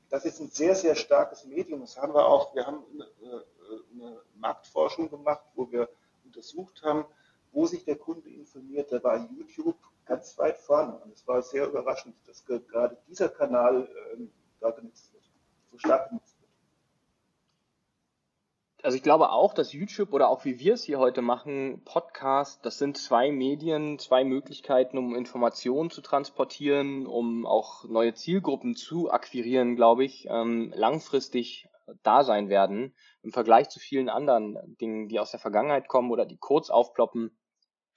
das 0.10 0.26
ist 0.26 0.42
ein 0.42 0.50
sehr, 0.50 0.76
sehr 0.76 0.96
starkes 0.96 1.46
Medium. 1.46 1.80
Das 1.80 1.98
haben 1.98 2.14
wir 2.14 2.26
auch, 2.26 2.54
wir 2.54 2.66
haben 2.66 2.84
eine, 2.94 3.46
eine 3.94 4.22
Marktforschung 4.36 5.10
gemacht, 5.10 5.46
wo 5.56 5.72
wir 5.72 5.88
untersucht 6.26 6.84
haben, 6.84 7.06
wo 7.54 7.66
sich 7.66 7.86
der 7.86 7.96
Kunde 7.96 8.30
informiert. 8.30 8.92
Da 8.92 9.02
war 9.04 9.30
YouTube 9.32 9.78
ganz 10.06 10.38
weit 10.38 10.58
vorne. 10.58 10.98
Und 10.98 11.14
es 11.14 11.26
war 11.28 11.42
sehr 11.42 11.68
überraschend, 11.68 12.16
dass 12.28 12.46
gerade 12.46 12.98
dieser 13.08 13.30
Kanal 13.30 13.88
ähm, 14.14 14.30
da 14.60 14.72
genutzt 14.72 15.14
wird 15.14 15.24
so 15.74 15.80
stark 15.80 16.10
genutzt 16.10 16.40
wird. 16.40 16.50
Also 18.84 18.98
ich 18.98 19.04
glaube 19.04 19.32
auch, 19.32 19.54
dass 19.54 19.72
YouTube 19.72 20.12
oder 20.14 20.30
auch 20.30 20.44
wie 20.44 20.60
wir 20.60 20.74
es 20.74 20.84
hier 20.84 21.00
heute 21.00 21.22
machen, 21.22 21.84
Podcast, 21.86 22.66
das 22.66 22.78
sind 22.78 22.98
zwei 22.98 23.32
Medien, 23.32 23.98
zwei 23.98 24.26
Möglichkeiten, 24.26 24.98
um 24.98 25.16
Informationen 25.16 25.90
zu 25.90 26.02
transportieren, 26.02 27.08
um 27.08 27.46
auch 27.46 27.86
neue 27.86 28.14
Zielgruppen 28.14 28.76
zu 28.76 29.10
akquirieren, 29.10 29.76
glaube 29.76 30.04
ich, 30.04 30.28
ähm, 30.30 30.74
langfristig 30.76 31.70
da 32.02 32.24
sein 32.24 32.50
werden 32.50 32.94
im 33.24 33.32
Vergleich 33.32 33.70
zu 33.70 33.80
vielen 33.80 34.10
anderen 34.10 34.58
Dingen, 34.80 35.08
die 35.08 35.20
aus 35.20 35.32
der 35.32 35.40
Vergangenheit 35.40 35.88
kommen 35.88 36.12
oder 36.12 36.26
die 36.26 36.38
kurz 36.38 36.70
aufploppen, 36.70 37.38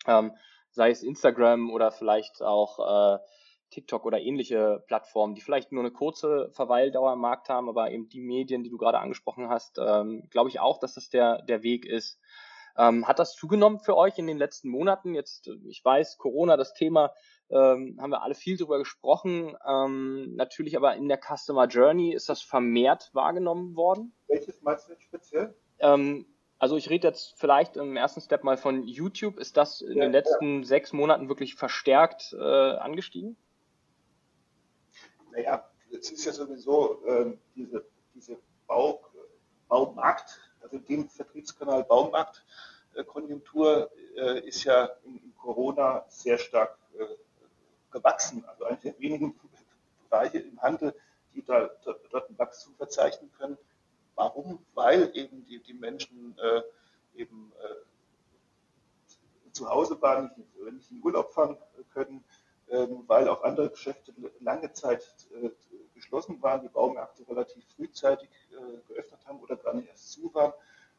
ähm, 0.06 0.32
sei 0.70 0.90
es 0.90 1.02
Instagram 1.02 1.70
oder 1.70 1.90
vielleicht 1.90 2.42
auch 2.42 3.16
äh, 3.16 3.18
TikTok 3.70 4.04
oder 4.04 4.20
ähnliche 4.20 4.84
Plattformen, 4.86 5.34
die 5.34 5.40
vielleicht 5.40 5.72
nur 5.72 5.82
eine 5.82 5.90
kurze 5.90 6.50
Verweildauer 6.52 7.14
im 7.14 7.20
Markt 7.20 7.48
haben, 7.48 7.68
aber 7.68 7.90
eben 7.90 8.08
die 8.08 8.20
Medien, 8.20 8.62
die 8.62 8.70
du 8.70 8.76
gerade 8.76 8.98
angesprochen 8.98 9.48
hast, 9.48 9.78
ähm, 9.78 10.28
glaube 10.30 10.50
ich 10.50 10.60
auch, 10.60 10.78
dass 10.78 10.94
das 10.94 11.08
der, 11.08 11.42
der 11.42 11.62
Weg 11.62 11.84
ist. 11.84 12.20
Ähm, 12.78 13.08
hat 13.08 13.18
das 13.18 13.34
zugenommen 13.34 13.80
für 13.80 13.96
euch 13.96 14.18
in 14.18 14.26
den 14.26 14.36
letzten 14.38 14.68
Monaten? 14.68 15.14
Jetzt, 15.14 15.50
ich 15.66 15.82
weiß, 15.82 16.18
Corona, 16.18 16.56
das 16.56 16.74
Thema, 16.74 17.12
ähm, 17.48 17.98
haben 18.00 18.10
wir 18.10 18.22
alle 18.22 18.34
viel 18.34 18.56
drüber 18.56 18.78
gesprochen. 18.78 19.56
Ähm, 19.66 20.34
natürlich 20.34 20.76
aber 20.76 20.94
in 20.94 21.08
der 21.08 21.18
Customer 21.18 21.66
Journey 21.66 22.12
ist 22.12 22.28
das 22.28 22.42
vermehrt 22.42 23.10
wahrgenommen 23.14 23.76
worden. 23.76 24.14
Welches 24.28 24.60
meinst 24.62 24.88
du 24.88 24.92
jetzt 24.92 25.04
speziell? 25.04 25.54
Ähm, 25.78 26.26
also 26.58 26.76
ich 26.76 26.90
rede 26.90 27.08
jetzt 27.08 27.34
vielleicht 27.36 27.76
im 27.76 27.96
ersten 27.96 28.20
Step 28.20 28.44
mal 28.44 28.56
von 28.56 28.84
YouTube. 28.84 29.38
Ist 29.38 29.56
das 29.56 29.82
in 29.82 29.98
ja, 29.98 30.04
den 30.04 30.12
letzten 30.12 30.60
ja. 30.60 30.66
sechs 30.66 30.92
Monaten 30.92 31.28
wirklich 31.28 31.54
verstärkt 31.54 32.32
äh, 32.32 32.42
angestiegen? 32.42 33.36
Naja, 35.32 35.68
es 35.90 36.10
ist 36.10 36.24
ja 36.24 36.32
sowieso 36.32 37.04
äh, 37.06 37.36
diese, 37.54 37.84
diese 38.14 38.38
Bau, 38.66 39.04
Baumarkt, 39.68 40.40
also 40.62 40.78
dem 40.78 41.08
Vertriebskanal 41.08 41.84
Baumarktkonjunktur 41.84 43.90
äh, 44.16 44.40
ist 44.40 44.64
ja 44.64 44.86
in, 45.04 45.18
in, 45.18 45.34
Corona 45.36 46.04
sehr 46.08 46.38
stark 46.38 46.78
äh, 46.98 47.04
gewachsen. 47.90 48.44
Also 48.46 48.64
eine 48.64 48.78
der 48.78 48.98
wenigen 48.98 49.38
Bereiche 50.08 50.38
im 50.38 50.60
Handel, 50.62 50.94
die 51.34 51.44
da, 51.44 51.70
dort 52.10 52.30
ein 52.30 52.38
Wachstum 52.38 52.74
verzeichnen 52.76 53.30
können. 53.38 53.58
Warum? 54.16 54.58
Weil 54.74 55.10
eben 55.14 55.44
die, 55.46 55.60
die 55.60 55.74
Menschen 55.74 56.36
äh, 56.38 56.62
eben 57.20 57.52
äh, 57.62 59.52
zu 59.52 59.68
Hause 59.68 60.00
waren, 60.02 60.30
nicht, 60.36 60.72
nicht 60.72 60.90
in 60.90 61.02
Urlaub 61.02 61.32
fahren 61.32 61.56
können, 61.92 62.24
ähm, 62.68 63.04
weil 63.06 63.28
auch 63.28 63.42
andere 63.42 63.70
Geschäfte 63.70 64.12
lange 64.40 64.72
Zeit 64.72 65.02
äh, 65.40 65.50
geschlossen 65.94 66.42
waren, 66.42 66.62
die 66.62 66.68
Baumärkte 66.68 67.26
relativ 67.28 67.64
frühzeitig 67.76 68.28
äh, 68.50 68.92
geöffnet 68.92 69.20
haben 69.26 69.40
oder 69.40 69.56
gar 69.56 69.74
nicht 69.74 69.88
erst 69.88 70.12
zu 70.12 70.32
waren. 70.34 70.52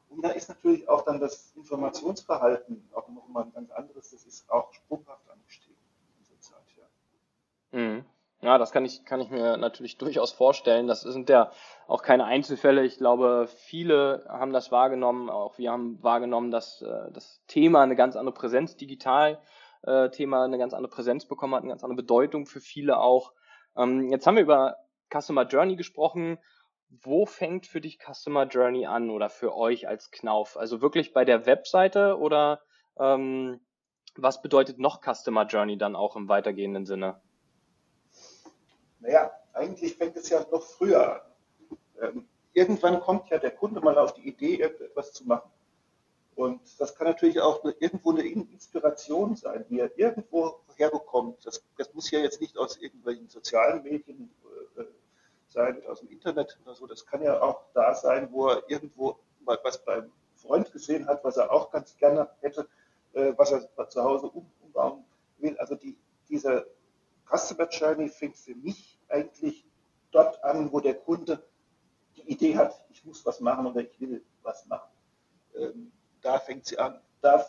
Und 0.09 0.21
da 0.23 0.29
ist 0.29 0.47
natürlich 0.47 0.87
auch 0.87 1.03
dann 1.03 1.19
das 1.19 1.51
Informationsverhalten 1.55 2.89
auch 2.93 3.07
nochmal 3.09 3.43
ein 3.43 3.53
ganz 3.53 3.71
anderes. 3.71 4.11
Das 4.11 4.23
ist 4.25 4.49
auch 4.49 4.73
sprunghaft 4.73 5.29
angestiegen 5.29 5.75
in 6.17 6.23
dieser 6.23 6.39
Zeit. 6.39 6.63
Ja. 6.77 7.79
Mhm. 7.79 8.05
Ja, 8.41 8.59
das 8.59 8.71
kann 8.71 8.85
ich, 8.85 9.03
kann 9.03 9.19
ich 9.19 9.29
mir 9.29 9.57
natürlich 9.57 9.97
durchaus 9.97 10.31
vorstellen. 10.31 10.87
Das 10.87 11.01
sind 11.01 11.29
ja 11.29 11.51
auch 11.87 12.03
keine 12.03 12.25
Einzelfälle. 12.25 12.83
Ich 12.85 12.97
glaube, 12.97 13.47
viele 13.47 14.25
haben 14.29 14.53
das 14.53 14.71
wahrgenommen. 14.71 15.29
Auch 15.29 15.57
wir 15.57 15.71
haben 15.71 16.01
wahrgenommen, 16.03 16.51
dass 16.51 16.81
äh, 16.81 17.11
das 17.11 17.41
Thema 17.47 17.81
eine 17.81 17.95
ganz 17.95 18.15
andere 18.15 18.33
Präsenz 18.33 18.75
digital 18.75 19.39
äh, 19.83 20.09
Thema 20.09 20.43
eine 20.43 20.57
ganz 20.57 20.73
andere 20.73 20.91
Präsenz 20.91 21.25
bekommen 21.25 21.55
hat, 21.55 21.61
eine 21.61 21.71
ganz 21.71 21.83
andere 21.83 21.97
Bedeutung 21.97 22.45
für 22.45 22.59
viele 22.59 22.99
auch. 22.99 23.33
Ähm, 23.75 24.11
jetzt 24.11 24.27
haben 24.27 24.35
wir 24.35 24.43
über 24.43 24.77
Customer 25.11 25.43
Journey 25.43 25.75
gesprochen. 25.75 26.37
Wo 26.89 27.25
fängt 27.25 27.65
für 27.65 27.81
dich 27.81 27.99
Customer 27.99 28.45
Journey 28.45 28.85
an 28.85 29.09
oder 29.09 29.29
für 29.29 29.55
euch 29.55 29.87
als 29.87 30.11
Knauf? 30.11 30.57
Also 30.57 30.81
wirklich 30.81 31.13
bei 31.13 31.25
der 31.25 31.45
Webseite 31.45 32.17
oder 32.17 32.61
ähm, 32.97 33.59
was 34.15 34.41
bedeutet 34.41 34.79
noch 34.79 35.01
Customer 35.01 35.45
Journey 35.45 35.77
dann 35.77 35.95
auch 35.95 36.15
im 36.15 36.29
weitergehenden 36.29 36.85
Sinne? 36.85 37.21
Naja, 38.99 39.31
eigentlich 39.53 39.95
fängt 39.95 40.15
es 40.17 40.29
ja 40.29 40.45
noch 40.51 40.63
früher 40.63 41.15
an. 41.15 41.21
Ähm, 42.01 42.27
irgendwann 42.53 42.99
kommt 42.99 43.29
ja 43.29 43.37
der 43.37 43.51
Kunde 43.51 43.81
mal 43.81 43.97
auf 43.97 44.13
die 44.13 44.27
Idee, 44.27 44.61
etwas 44.61 45.13
zu 45.13 45.25
machen. 45.25 45.49
Und 46.35 46.61
das 46.79 46.95
kann 46.95 47.07
natürlich 47.07 47.41
auch 47.41 47.63
irgendwo 47.79 48.11
eine 48.11 48.21
Inspiration 48.21 49.35
sein, 49.35 49.65
die 49.69 49.79
er 49.79 49.97
irgendwo 49.97 50.59
herbekommt. 50.75 51.43
Das, 51.45 51.63
das 51.77 51.91
muss 51.95 52.11
ja 52.11 52.19
jetzt 52.19 52.39
nicht 52.41 52.57
aus 52.57 52.77
irgendwelchen 52.77 53.27
sozialen 53.27 53.81
Medien 53.81 54.29
äh, 54.77 54.83
sein, 55.47 55.81
aus 55.87 56.01
dem 56.01 56.09
Internet 56.09 56.59
oder 56.63 56.75
so. 56.75 56.85
Das 56.85 57.05
kann 57.05 57.23
ja 57.23 57.41
auch 57.41 57.61
da 57.73 57.95
sein, 57.95 58.29
wo 58.31 58.49
er 58.49 58.63
irgendwo 58.67 59.17
mal 59.39 59.57
was 59.63 59.83
beim 59.83 60.11
Freund 60.35 60.71
gesehen 60.71 61.07
hat, 61.07 61.23
was 61.23 61.37
er 61.37 61.51
auch 61.51 61.71
ganz 61.71 61.97
gerne 61.97 62.29
hätte, 62.41 62.67
äh, 63.13 63.33
was 63.35 63.51
er 63.51 63.89
zu 63.89 64.03
Hause 64.03 64.27
um, 64.27 64.45
umbauen 64.61 65.03
will. 65.39 65.57
Also 65.57 65.73
die, 65.73 65.97
dieser 66.29 66.65
Customer 67.29 67.67
Journey 67.69 68.09
fängt 68.09 68.37
für 68.37 68.55
mich 68.55 68.99
eigentlich 69.09 69.65
dort 70.11 70.43
an, 70.43 70.71
wo 70.71 70.79
der 70.79 70.95
Kunde 70.95 71.43
die 72.15 72.31
Idee 72.31 72.57
hat, 72.57 72.83
ich 72.89 73.03
muss 73.05 73.25
was 73.25 73.39
machen 73.39 73.65
oder 73.67 73.81
ich 73.81 73.99
will 73.99 74.23
was 74.41 74.65
machen. 74.65 74.89
Ähm, 75.55 75.91
da 76.21 76.39
fängt 76.39 76.65
sie 76.65 76.77
an. 76.79 76.99
Da, 77.21 77.45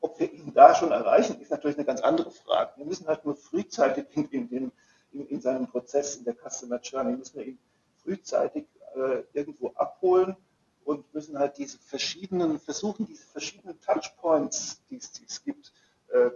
ob 0.00 0.18
wir 0.18 0.32
ihn 0.32 0.52
da 0.54 0.74
schon 0.74 0.92
erreichen, 0.92 1.40
ist 1.40 1.50
natürlich 1.50 1.76
eine 1.76 1.86
ganz 1.86 2.00
andere 2.00 2.30
Frage. 2.30 2.72
Wir 2.76 2.86
müssen 2.86 3.06
halt 3.06 3.24
nur 3.24 3.36
frühzeitig 3.36 4.06
in, 4.16 4.28
in, 4.30 4.72
in, 5.12 5.26
in 5.26 5.40
seinem 5.40 5.68
Prozess, 5.68 6.16
in 6.16 6.24
der 6.24 6.34
Customer 6.34 6.80
Journey, 6.80 7.16
müssen 7.16 7.36
wir 7.36 7.46
ihn 7.46 7.58
frühzeitig 8.02 8.66
äh, 8.94 9.22
irgendwo 9.32 9.68
abholen 9.74 10.36
und 10.84 11.12
müssen 11.12 11.38
halt 11.38 11.58
diese 11.58 11.78
verschiedenen, 11.78 12.58
versuchen 12.58 13.06
diese 13.06 13.26
verschiedenen 13.26 13.80
Touchpoints, 13.80 14.82
die 14.88 14.96
es, 14.96 15.12
die 15.12 15.24
es 15.26 15.42
gibt, 15.44 15.72
äh, 16.08 16.30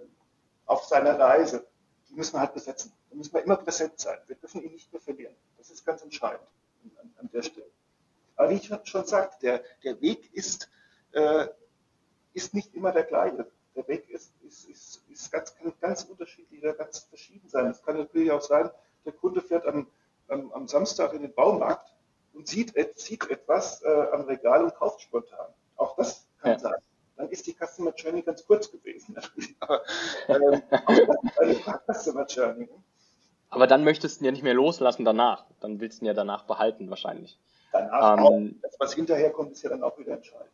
auf 0.66 0.84
seiner 0.84 1.18
Reise, 1.18 1.66
die 2.12 2.16
müssen 2.16 2.34
wir 2.34 2.40
halt 2.40 2.52
besetzen. 2.52 2.92
Da 3.10 3.16
müssen 3.16 3.32
wir 3.32 3.42
immer 3.42 3.56
präsent 3.56 3.98
sein. 3.98 4.18
Wir 4.26 4.36
dürfen 4.36 4.62
ihn 4.62 4.72
nicht 4.72 4.92
mehr 4.92 5.00
verlieren. 5.00 5.34
Das 5.56 5.70
ist 5.70 5.84
ganz 5.84 6.02
entscheidend 6.02 6.46
an, 7.00 7.10
an 7.18 7.30
der 7.32 7.42
Stelle. 7.42 7.70
Aber 8.36 8.50
wie 8.50 8.54
ich 8.54 8.70
schon 8.84 9.06
sagte, 9.06 9.38
der, 9.40 9.64
der 9.82 10.00
Weg 10.02 10.30
ist, 10.34 10.68
äh, 11.12 11.46
ist 12.34 12.52
nicht 12.52 12.74
immer 12.74 12.92
der 12.92 13.04
gleiche. 13.04 13.50
Der 13.74 13.88
Weg 13.88 14.10
ist, 14.10 14.34
ist, 14.46 14.68
ist, 14.68 15.02
ist 15.08 15.32
ganz, 15.32 15.54
kann 15.54 15.72
ganz 15.80 16.04
unterschiedlich 16.04 16.62
oder 16.62 16.74
ganz 16.74 16.98
verschieden 17.00 17.48
sein. 17.48 17.66
Es 17.66 17.82
kann 17.82 17.96
natürlich 17.96 18.30
auch 18.30 18.42
sein, 18.42 18.70
der 19.06 19.12
Kunde 19.12 19.40
fährt 19.40 19.66
am, 19.66 19.86
am, 20.28 20.52
am 20.52 20.68
Samstag 20.68 21.14
in 21.14 21.22
den 21.22 21.32
Baumarkt 21.32 21.94
und 22.34 22.46
sieht, 22.46 22.74
sieht 22.96 23.28
etwas 23.30 23.82
äh, 23.82 24.06
am 24.12 24.22
Regal 24.22 24.64
und 24.64 24.74
kauft 24.74 25.00
spontan. 25.00 25.46
Auch 25.76 25.96
das 25.96 26.26
kann 26.40 26.52
ja. 26.52 26.58
sein. 26.58 26.74
Dann 27.16 27.28
ist 27.28 27.46
die 27.46 27.54
Customer 27.54 27.92
Journey 27.94 28.22
ganz 28.22 28.46
kurz 28.46 28.70
gewesen. 28.70 29.16
Aber 29.60 29.82
ähm, 30.28 30.62
eine 31.38 31.54
Customer 31.92 32.26
Journey. 32.26 32.68
Aber 33.50 33.66
dann 33.66 33.84
möchtest 33.84 34.20
du 34.20 34.24
ihn 34.24 34.26
ja 34.26 34.32
nicht 34.32 34.42
mehr 34.42 34.54
loslassen 34.54 35.04
danach. 35.04 35.44
Dann 35.60 35.80
willst 35.80 36.00
du 36.00 36.04
ihn 36.04 36.06
ja 36.06 36.14
danach 36.14 36.44
behalten 36.44 36.88
wahrscheinlich. 36.88 37.38
Danach 37.72 38.18
ähm, 38.18 38.24
auch. 38.24 38.40
Das, 38.62 38.76
was 38.80 38.94
hinterher 38.94 39.30
kommt, 39.30 39.52
ist 39.52 39.62
ja 39.62 39.70
dann 39.70 39.82
auch 39.82 39.98
wieder 39.98 40.12
entscheidend. 40.12 40.50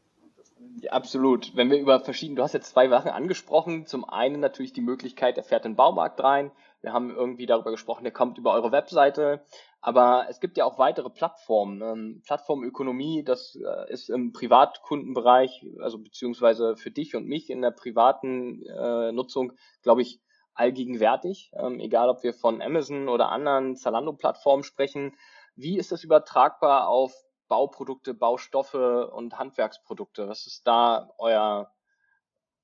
Ja, 0.81 0.93
absolut. 0.93 1.57
Wenn 1.57 1.71
wir 1.71 1.79
über 1.79 2.01
verschiedene, 2.01 2.37
du 2.37 2.43
hast 2.43 2.55
jetzt 2.55 2.71
zwei 2.71 2.89
Sachen 2.89 3.11
angesprochen. 3.11 3.87
Zum 3.87 4.09
einen 4.09 4.41
natürlich 4.41 4.73
die 4.73 4.81
Möglichkeit, 4.81 5.37
er 5.37 5.45
fährt 5.45 5.65
in 5.65 5.73
den 5.73 5.77
Baumarkt 5.77 6.23
rein. 6.23 6.51
Wir 6.81 6.93
haben 6.93 7.11
irgendwie 7.11 7.47
darüber 7.47 7.71
gesprochen, 7.71 8.05
der 8.05 8.13
kommt 8.13 8.39
über 8.39 8.53
eure 8.53 8.73
Webseite. 8.73 9.45
Aber 9.81 10.27
es 10.29 10.41
gibt 10.41 10.57
ja 10.57 10.65
auch 10.65 10.79
weitere 10.79 11.11
Plattformen. 11.11 11.83
Ähm, 11.83 12.23
Plattformökonomie, 12.25 13.25
das 13.25 13.57
äh, 13.57 13.93
ist 13.93 14.11
im 14.11 14.33
Privatkundenbereich, 14.33 15.67
also 15.81 15.99
beziehungsweise 15.99 16.77
für 16.77 16.91
dich 16.91 17.15
und 17.17 17.27
mich 17.27 17.51
in 17.51 17.63
der 17.63 17.71
privaten 17.71 18.63
äh, 18.67 19.13
Nutzung, 19.13 19.53
glaube 19.83 20.03
ich, 20.03 20.21
allgegenwärtig. 20.55 21.51
Ähm, 21.55 21.81
egal, 21.81 22.09
ob 22.09 22.23
wir 22.23 22.33
von 22.33 22.63
Amazon 22.63 23.09
oder 23.09 23.31
anderen 23.31 23.77
Zalando-Plattformen 23.77 24.65
sprechen. 24.65 25.17
Wie 25.55 25.79
ist 25.79 25.93
das 25.93 26.05
übertragbar 26.05 26.89
auf 26.89 27.13
Bauprodukte, 27.49 28.15
Baustoffe 28.15 28.75
und 28.75 29.39
Handwerksprodukte. 29.39 30.29
Was 30.29 30.47
ist 30.47 30.67
da 30.67 31.11
euer, 31.19 31.73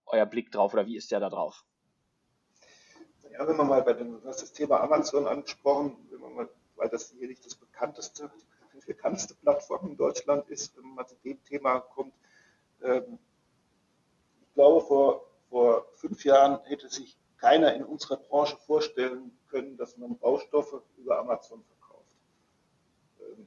euer 0.07 0.27
Blick 0.27 0.53
drauf 0.53 0.75
oder 0.75 0.87
wie 0.87 0.97
ist 0.97 1.11
der 1.11 1.21
da 1.21 1.31
drauf? 1.31 1.65
Ja, 3.35 3.47
wenn 3.47 3.57
man 3.57 3.69
mal 3.69 3.83
bei 3.83 3.93
dem, 3.93 4.21
du 4.21 4.29
hast 4.29 4.43
das 4.43 4.53
Thema 4.53 4.81
Amazon 4.81 5.27
angesprochen, 5.27 5.97
mal, 6.35 6.49
weil 6.77 6.89
das 6.89 7.11
hier 7.11 7.29
nicht 7.29 7.45
das 7.45 7.57
bekannteste, 7.57 8.31
die 8.73 8.87
bekannteste 8.87 9.35
Plattform 9.35 9.89
in 9.89 9.97
Deutschland 9.97 10.49
ist, 10.49 10.77
wenn 10.77 10.95
man 10.95 11.07
zu 11.07 11.17
dem 11.25 11.43
Thema 11.45 11.81
kommt. 11.81 12.15
Ähm, 12.83 13.19
ich 14.41 14.55
glaube, 14.55 14.87
vor, 14.87 15.27
vor 15.51 15.87
fünf 15.97 16.25
Jahren 16.25 16.61
hätte 16.65 16.89
sich 16.89 17.19
keiner 17.39 17.75
in 17.75 17.85
unserer 17.85 18.17
Branche 18.17 18.57
vorstellen 18.67 19.37
können, 19.51 19.77
dass 19.77 19.97
man 19.97 20.17
Baustoffe 20.17 20.83
über 20.97 21.19
Amazon 21.19 21.65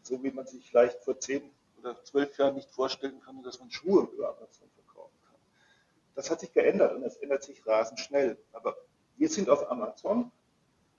so 0.03 0.23
wie 0.23 0.31
man 0.31 0.45
sich 0.45 0.69
vielleicht 0.69 1.03
vor 1.03 1.19
zehn 1.19 1.51
oder 1.79 2.01
zwölf 2.03 2.37
Jahren 2.37 2.55
nicht 2.55 2.71
vorstellen 2.71 3.19
kann, 3.21 3.43
dass 3.43 3.59
man 3.59 3.69
Schuhe 3.69 4.07
über 4.13 4.29
Amazon 4.29 4.69
verkaufen 4.71 5.17
kann. 5.25 5.35
Das 6.15 6.29
hat 6.29 6.39
sich 6.39 6.51
geändert 6.51 6.95
und 6.95 7.03
es 7.03 7.17
ändert 7.17 7.43
sich 7.43 7.65
rasend 7.65 7.99
schnell. 7.99 8.37
Aber 8.53 8.75
wir 9.17 9.29
sind 9.29 9.49
auf 9.49 9.69
Amazon, 9.69 10.31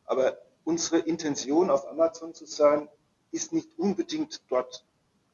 aber 0.04 0.38
unsere 0.64 0.98
Intention 0.98 1.70
auf 1.70 1.86
Amazon 1.86 2.34
zu 2.34 2.46
sein, 2.46 2.88
ist 3.30 3.52
nicht 3.52 3.78
unbedingt 3.78 4.42
dort 4.48 4.84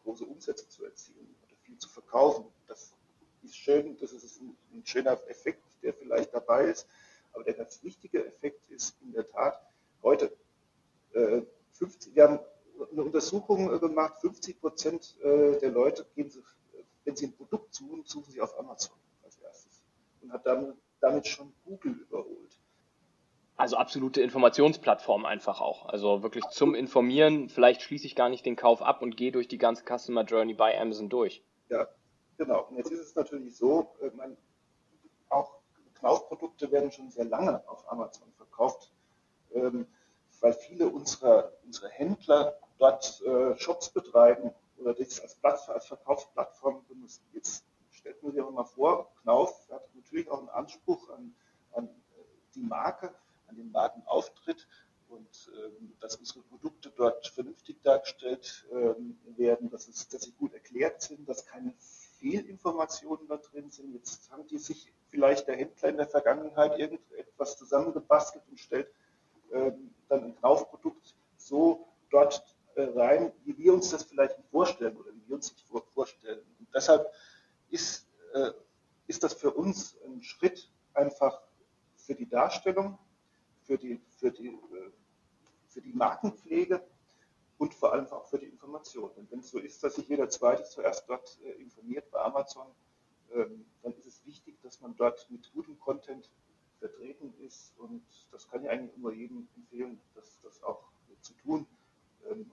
große 0.02 0.24
Umsätze 0.24 0.68
zu 0.68 0.84
erzielen 0.84 1.34
oder 1.44 1.56
viel 1.62 1.78
zu 1.78 1.88
verkaufen. 1.88 2.44
Das 2.66 2.92
ist 3.42 3.56
schön, 3.56 3.96
das 3.98 4.12
ist 4.12 4.40
ein, 4.40 4.56
ein 4.72 4.84
schöner 4.84 5.18
Effekt, 5.28 5.62
der 5.82 5.94
vielleicht 5.94 6.34
dabei 6.34 6.64
ist. 6.64 6.86
Aber 7.32 7.44
der 7.44 7.54
ganz 7.54 7.82
wichtige 7.82 8.24
Effekt 8.24 8.70
ist 8.70 8.96
in 9.02 9.12
der 9.12 9.28
Tat 9.28 9.60
heute, 10.02 10.32
äh, 11.12 11.42
50, 11.72 12.14
wir 12.14 12.24
haben 12.24 12.38
eine 12.92 13.02
Untersuchung 13.02 13.74
äh, 13.74 13.78
gemacht, 13.78 14.20
50 14.20 14.60
Prozent 14.60 15.16
äh, 15.22 15.58
der 15.58 15.70
Leute 15.70 16.06
gehen, 16.14 16.30
wenn 17.04 17.16
sie 17.16 17.26
ein 17.26 17.36
Produkt 17.36 17.74
suchen, 17.74 18.04
suchen 18.04 18.32
sie 18.32 18.40
auf 18.40 18.58
Amazon 18.58 18.96
als 19.22 19.36
erstes 19.38 19.82
und 20.22 20.32
hat 20.32 20.46
damit, 20.46 20.76
damit 21.00 21.26
schon 21.26 21.52
Google 21.64 21.92
überholt. 21.92 22.58
Also 23.56 23.76
absolute 23.76 24.20
Informationsplattform 24.20 25.24
einfach 25.24 25.60
auch. 25.60 25.86
Also 25.86 26.22
wirklich 26.24 26.44
zum 26.48 26.74
Informieren. 26.74 27.48
Vielleicht 27.48 27.82
schließe 27.82 28.06
ich 28.06 28.16
gar 28.16 28.28
nicht 28.28 28.44
den 28.44 28.56
Kauf 28.56 28.82
ab 28.82 29.00
und 29.00 29.16
gehe 29.16 29.30
durch 29.30 29.46
die 29.46 29.58
ganze 29.58 29.84
Customer 29.84 30.24
Journey 30.24 30.54
bei 30.54 30.78
Amazon 30.80 31.08
durch. 31.08 31.44
Ja, 31.68 31.86
genau. 32.36 32.64
Und 32.64 32.76
jetzt 32.78 32.90
ist 32.90 33.00
es 33.00 33.14
natürlich 33.14 33.56
so, 33.56 33.94
äh, 34.00 34.10
man, 34.16 34.36
auch 35.28 35.58
Knaufprodukte 35.94 36.72
werden 36.72 36.90
schon 36.90 37.10
sehr 37.10 37.26
lange 37.26 37.62
auf 37.68 37.90
Amazon 37.90 38.32
verkauft, 38.32 38.92
ähm, 39.54 39.86
weil 40.40 40.52
viele 40.52 40.88
unserer, 40.88 41.52
unserer 41.64 41.90
Händler 41.90 42.58
dort 42.78 43.22
äh, 43.22 43.56
Shops 43.56 43.88
betreiben 43.90 44.50
oder 44.78 44.94
das 44.94 45.20
als, 45.20 45.36
Plattform, 45.36 45.74
als 45.76 45.86
Verkaufsplattform 45.86 46.84
benutzen. 46.88 47.24
Jetzt 47.32 47.64
stellt 47.92 48.20
man 48.20 48.32
sich 48.32 48.40
aber 48.42 48.50
mal 48.50 48.64
vor, 48.64 49.12
Knauf 49.22 49.68
hat 49.70 49.94
natürlich 49.94 50.28
auch 50.28 50.40
einen 50.40 50.48
Anspruch 50.48 51.08
an, 51.10 51.34
an 51.72 51.88
die 52.56 52.62
Marke 52.62 53.14
an 53.48 53.56
den 53.56 53.70
Markenauftritt 53.70 54.66
und 55.08 55.50
ähm, 55.56 55.92
dass 56.00 56.16
unsere 56.16 56.40
Produkte 56.40 56.90
dort 56.96 57.26
vernünftig 57.28 57.82
dargestellt 57.82 58.66
ähm, 58.72 59.18
werden, 59.36 59.70
dass, 59.70 59.88
es, 59.88 60.08
dass 60.08 60.22
sie 60.22 60.32
gut 60.32 60.54
erklärt 60.54 61.02
sind, 61.02 61.28
dass 61.28 61.46
keine 61.46 61.74
Fehlinformationen 62.18 63.28
da 63.28 63.36
drin 63.36 63.70
sind. 63.70 63.92
Jetzt 63.92 64.30
haben 64.30 64.46
die 64.46 64.58
sich 64.58 64.92
vielleicht 65.08 65.46
der 65.46 65.56
Händler 65.56 65.88
in 65.90 65.96
der 65.96 66.08
Vergangenheit 66.08 66.78
irgendetwas 66.78 67.56
zusammengebastelt 67.58 68.44
und 68.50 68.58
stellt 68.58 68.88
ähm, 69.52 69.94
dann 70.08 70.24
ein 70.24 70.40
Kaufprodukt 70.40 71.14
so 71.36 71.86
dort 72.10 72.42
äh, 72.76 72.82
rein, 72.82 73.32
wie 73.44 73.56
wir 73.58 73.74
uns 73.74 73.90
das 73.90 74.04
vielleicht 74.04 74.36
vorstellen 74.50 74.96
oder 74.96 75.10
wie 75.14 75.28
wir 75.28 75.36
uns 75.36 75.54
das 75.54 75.82
vorstellen. 75.92 76.40
Und 76.58 76.68
deshalb 76.74 77.06
ist, 77.70 78.08
äh, 78.32 78.50
ist 79.06 79.22
das 79.22 79.34
für 79.34 79.52
uns 79.52 79.96
ein 80.06 80.22
Schritt 80.22 80.70
einfach 80.94 81.42
für 81.96 82.14
die 82.14 82.28
Darstellung 82.28 82.98
für 83.64 83.78
die, 83.78 84.00
für 84.18 84.30
die, 84.30 84.48
äh, 84.48 84.90
für 85.68 85.80
die 85.80 85.92
Markenpflege 85.92 86.82
und 87.58 87.74
vor 87.74 87.92
allem 87.92 88.06
auch 88.08 88.26
für 88.26 88.38
die 88.38 88.46
Information. 88.46 89.10
Denn 89.16 89.26
wenn 89.30 89.40
es 89.40 89.50
so 89.50 89.58
ist, 89.58 89.82
dass 89.82 89.96
sich 89.96 90.08
jeder 90.08 90.28
Zweite 90.28 90.64
zuerst 90.64 91.08
dort 91.08 91.38
äh, 91.44 91.52
informiert 91.60 92.10
bei 92.10 92.20
Amazon, 92.20 92.66
ähm, 93.32 93.64
dann 93.82 93.92
ist 93.94 94.06
es 94.06 94.24
wichtig, 94.26 94.60
dass 94.62 94.80
man 94.80 94.94
dort 94.96 95.28
mit 95.30 95.52
gutem 95.52 95.78
Content 95.80 96.30
vertreten 96.78 97.32
ist 97.40 97.72
und 97.78 98.02
das 98.30 98.48
kann 98.48 98.62
ich 98.62 98.70
eigentlich 98.70 98.96
immer 98.96 99.12
jedem 99.12 99.48
empfehlen, 99.56 100.00
das, 100.14 100.38
das 100.42 100.62
auch 100.62 100.82
zu 101.20 101.32
tun. 101.34 101.66
Ähm, 102.30 102.50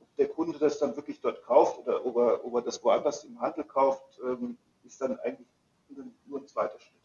ob 0.00 0.16
der 0.16 0.28
Kunde 0.28 0.58
das 0.58 0.78
dann 0.78 0.96
wirklich 0.96 1.20
dort 1.20 1.42
kauft 1.44 1.78
oder 1.78 2.04
ob 2.04 2.16
er, 2.16 2.44
ob 2.44 2.54
er 2.54 2.62
das 2.62 2.82
woanders 2.82 3.24
im 3.24 3.40
Handel 3.40 3.64
kauft, 3.64 4.18
ähm, 4.24 4.58
ist 4.84 5.00
dann 5.00 5.18
eigentlich 5.20 5.46
nur 6.26 6.40
ein 6.40 6.46
zweiter 6.46 6.78
Schritt. 6.80 6.97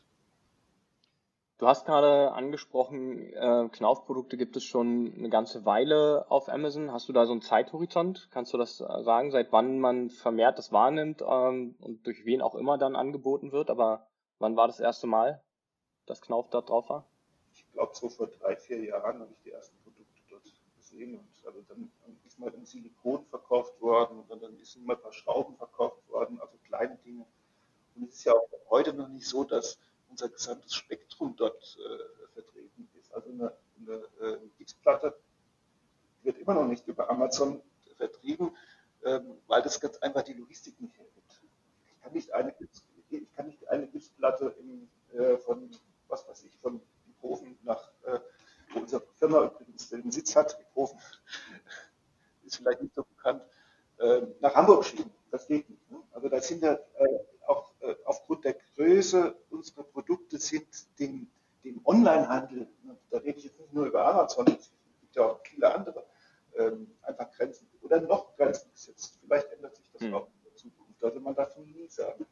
Du 1.60 1.68
hast 1.68 1.86
gerade 1.86 2.32
angesprochen, 2.32 3.32
äh, 3.32 3.70
Knaufprodukte 3.72 4.38
gibt 4.38 4.56
es 4.56 4.64
schon 4.64 5.14
eine 5.16 5.30
ganze 5.30 5.66
Weile 5.66 6.26
auf 6.30 6.50
Amazon. 6.50 6.92
Hast 6.92 7.08
du 7.08 7.14
da 7.14 7.26
so 7.26 7.32
einen 7.32 7.42
Zeithorizont? 7.42 8.28
Kannst 8.32 8.54
du 8.54 8.58
das 8.58 8.78
sagen, 8.78 9.32
seit 9.32 9.52
wann 9.52 9.80
man 9.80 10.10
vermehrt 10.10 10.58
das 10.58 10.72
wahrnimmt 10.72 11.22
ähm, 11.22 11.76
und 11.80 12.06
durch 12.08 12.26
wen 12.26 12.42
auch 12.42 12.56
immer 12.56 12.78
dann 12.80 12.96
angeboten 12.96 13.52
wird? 13.52 13.70
Aber 13.70 14.08
wann 14.40 14.56
war 14.56 14.68
das 14.68 14.80
erste 14.80 15.06
Mal, 15.06 15.42
dass 16.08 16.22
Knauf 16.22 16.50
da 16.50 16.62
drauf 16.62 16.90
war? 16.90 17.06
Ich 17.54 17.72
glaube, 17.72 17.92
so 17.94 18.10
vor 18.10 18.28
drei, 18.28 18.56
vier 18.56 18.84
Jahren 18.84 19.20
habe 19.20 19.32
ich 19.32 19.44
die 19.44 19.52
ersten 19.52 19.78
Produkte 19.84 20.22
dort 20.32 20.44
gesehen. 20.76 21.20
Und 21.20 21.46
also 21.46 21.62
dann 21.70 21.92
ist 22.26 22.40
mal 22.40 22.52
in 22.56 22.66
Silikon 22.66 23.26
verkauft 23.26 23.80
worden 23.80 24.24
und 24.28 24.42
dann 24.42 24.58
ist 24.58 24.76
mal 24.78 24.96
ein 24.96 25.02
paar 25.02 25.14
Schrauben 25.14 25.56
verkauft 25.56 26.10
worden, 26.10 26.42
also 26.42 26.58
kleine 26.66 26.98
Dinge. 27.06 27.26
Und 27.96 28.10
es 28.10 28.16
ist 28.16 28.24
ja 28.24 28.34
auch 28.34 28.50
heute 28.72 28.94
noch 28.94 29.08
nicht 29.08 29.28
so, 29.28 29.44
dass 29.44 29.78
unser 30.14 30.30
gesamtes 30.30 30.76
Spektrum 30.76 31.36
dort 31.36 31.76
äh, 31.80 32.34
vertreten 32.34 32.88
ist. 33.00 33.12
Also 33.14 33.30
eine, 33.30 33.52
eine 33.80 33.96
äh, 34.22 34.38
Gipsplatte 34.60 35.18
wird 36.22 36.38
immer 36.38 36.54
noch 36.54 36.68
nicht 36.68 36.88
über 36.88 37.10
Amazon 37.10 37.62
vertrieben, 37.98 38.56
ähm, 39.04 39.38
weil 39.48 39.64
das 39.64 39.80
ganz 39.80 39.98
einfach 39.98 40.22
die 40.22 40.34
Logistik 40.34 40.80
nicht 40.80 40.96
hergibt. 40.96 41.42
Ich 41.88 42.04
kann 42.04 42.14
nicht 42.14 42.32
eine, 42.32 42.54
ich 43.10 43.34
kann 43.36 43.48
nicht 43.48 43.68
eine 43.70 43.88
Gipsplatte 43.88 44.56
in, 44.60 44.88
äh, 45.18 45.38
von, 45.38 45.72
was 46.08 46.28
weiß 46.28 46.44
ich, 46.44 46.56
von 46.60 46.80
Profen 47.20 47.58
nach, 47.64 47.90
äh, 48.04 48.20
wo 48.72 48.82
unsere 48.82 49.02
Firma 49.16 49.46
übrigens 49.46 49.90
den 49.90 50.12
Sitz 50.12 50.36
hat, 50.36 50.56
Profen 50.74 51.00
ist 52.46 52.58
vielleicht 52.58 52.84
nicht 52.84 52.94
so 52.94 53.04
bekannt, 53.04 53.42
äh, 53.98 54.22
nach 54.42 54.54
Hamburg 54.54 54.86
schieben. 54.86 55.12
Das 55.32 55.48
geht 55.48 55.68
nicht. 55.68 55.90
Ne? 55.90 56.04
Also 56.12 56.30
da 56.30 56.40
sind 56.40 56.62
ja 56.62 56.74
äh, 56.74 57.20
auch 57.48 57.72
äh, 57.82 57.96
aufgrund 58.06 58.46
der 58.46 58.56
Größe 58.76 59.36
unserer 59.50 59.84
Produkte 59.84 60.38
sind 60.38 60.68
dem, 61.00 61.28
dem 61.64 61.82
Onlinehandel, 61.84 62.68
da 63.10 63.18
rede 63.20 63.38
ich 63.38 63.46
jetzt 63.46 63.60
nicht 63.60 63.74
nur 63.74 63.86
über 63.86 64.06
Amazon, 64.06 64.48
es 64.48 64.72
gibt 65.02 65.16
ja 65.16 65.24
auch 65.24 65.40
viele 65.44 65.74
andere, 65.74 66.06
ähm, 66.58 66.92
einfach 67.02 67.32
Grenzen 67.32 67.68
oder 67.82 68.02
noch 68.02 68.36
Grenzen 68.36 68.72
gesetzt. 68.72 69.20
Vielleicht 69.22 69.52
ändert 69.52 69.76
sich 69.76 69.90
das 69.92 70.02
hm. 70.02 70.14
auch 70.14 70.28
in 70.28 70.44
der 70.46 70.56
Zukunft. 70.56 71.04
Also 71.04 71.20
man 71.20 71.36
darf 71.36 71.58
nie 71.58 71.88
sagen. 71.88 72.26